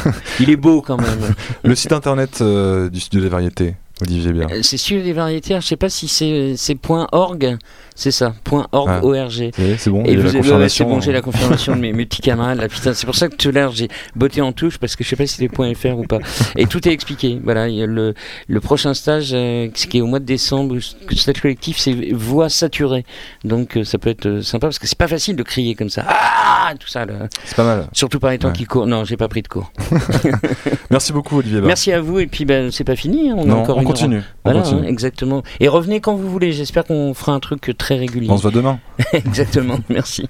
Il 0.41 0.51
est 0.51 0.57
beau 0.57 0.83
quand 0.83 0.97
même. 1.01 1.35
Le 1.65 1.75
site 1.75 1.93
internet 1.93 2.39
euh, 2.43 2.91
du 2.91 3.01
studio 3.01 3.23
des 3.23 3.29
variétés, 3.31 3.75
Olivier. 4.03 4.33
Euh, 4.51 4.61
C'est 4.63 4.77
sûr 4.77 5.03
des 5.03 5.13
variétés. 5.13 5.55
Je 5.61 5.67
sais 5.67 5.77
pas 5.77 5.89
si 5.89 6.09
c'est 6.09 6.55
c'est 6.57 6.77
.org, 7.13 7.57
c'est 7.95 8.11
ça. 8.11 8.35
.org. 8.73 8.89
Ah. 8.91 9.05
org. 9.05 9.51
C'est 9.79 9.91
bon, 9.91 10.05
Et 10.05 10.15
a 10.15 10.17
vous 10.17 10.23
la 10.23 10.29
avez, 10.29 10.29
ouais, 10.29 10.33
c'est 10.33 10.39
confirmation. 10.39 10.89
bon, 10.89 11.01
j'ai 11.01 11.13
la 11.13 11.23
confirmation 11.23 11.77
de 11.77 11.81
mes, 11.81 11.93
mes 11.93 12.07
petits 12.07 12.23
camarades. 12.23 12.59
Là, 12.59 12.69
putain, 12.69 12.95
c'est 12.95 13.07
pour 13.07 13.15
ça 13.17 13.29
que 13.29 13.37
tout 13.37 13.49
à 13.51 13.53
l'heure 13.53 13.73
j'ai 13.73 13.89
botté 14.17 14.41
en 14.41 14.53
touche 14.53 14.79
parce 14.79 14.97
que 14.97 15.05
je 15.05 15.09
sais 15.09 15.17
pas 15.17 15.27
si 15.27 15.37
c'est 15.37 15.75
.fr 15.75 15.99
ou 15.99 16.05
pas. 16.05 16.19
Et 16.57 16.67
tout 16.67 16.87
est 16.89 16.93
expliqué. 16.93 17.41
Voilà, 17.43 17.63
a 17.65 17.69
le, 17.69 18.15
le 18.49 18.61
prochain 18.61 18.95
stage 18.95 19.31
euh, 19.33 19.69
ce 19.75 19.87
qui 19.87 19.99
est 19.99 20.01
au 20.01 20.07
mois 20.07 20.19
de 20.21 20.25
décembre, 20.25 20.77
que 21.07 21.15
stage 21.17 21.41
collectif, 21.41 21.79
c'est 21.79 21.95
voix 22.13 22.49
saturée. 22.49 23.05
Donc 23.45 23.77
euh, 23.77 23.85
ça 23.85 23.99
peut 23.99 24.11
être 24.11 24.27
euh, 24.27 24.43
sympa 24.43 24.67
parce 24.69 24.79
que 24.79 24.87
c'est 24.87 24.99
pas 24.99 25.09
facile 25.09 25.37
de 25.37 25.43
crier 25.43 25.75
comme 25.75 25.91
ça. 25.91 26.05
Ah, 26.09 26.73
tout 26.79 26.89
ça. 26.89 27.05
C'est 27.45 27.57
pas 27.57 27.65
mal. 27.65 27.87
Surtout 27.93 28.19
par 28.21 28.31
les 28.31 28.39
temps 28.39 28.49
Ouais. 28.49 28.55
qui 28.55 28.65
courent. 28.65 28.87
Non, 28.87 29.05
j'ai 29.05 29.17
pas 29.17 29.29
pris 29.29 29.43
de 29.43 29.49
cours. 29.49 29.73
Merci 30.91 31.13
beaucoup, 31.13 31.39
Olivier. 31.39 31.61
Merci 31.61 31.93
à 31.93 32.01
vous 32.01 32.19
et 32.19 32.27
puis 32.27 32.45
ben 32.45 32.71
c'est 32.71 32.85
pas 32.85 32.97
fini. 32.97 33.31
hein, 33.31 33.35
On 33.39 33.43
a 33.43 33.47
Non, 33.47 33.63
encore 33.63 33.77
on 33.77 33.81
une. 33.83 33.87
Continue. 33.93 34.19
on 34.19 34.23
Voilà, 34.45 34.63
continue. 34.63 34.81
hein, 34.83 34.89
exactement. 34.89 35.43
Et 35.61 35.69
revenez 35.69 36.01
quand 36.01 36.15
vous 36.15 36.29
voulez. 36.31 36.53
J'espère 36.53 36.85
qu'on 36.85 37.15
fera 37.15 37.33
un 37.33 37.41
truc 37.41 37.73
très 37.79 37.97
régulier. 37.97 38.31
On 38.31 38.37
se 38.37 38.43
voit 38.43 38.51
demain. 38.51 38.79
exactement. 39.13 39.79
Merci. 39.89 40.29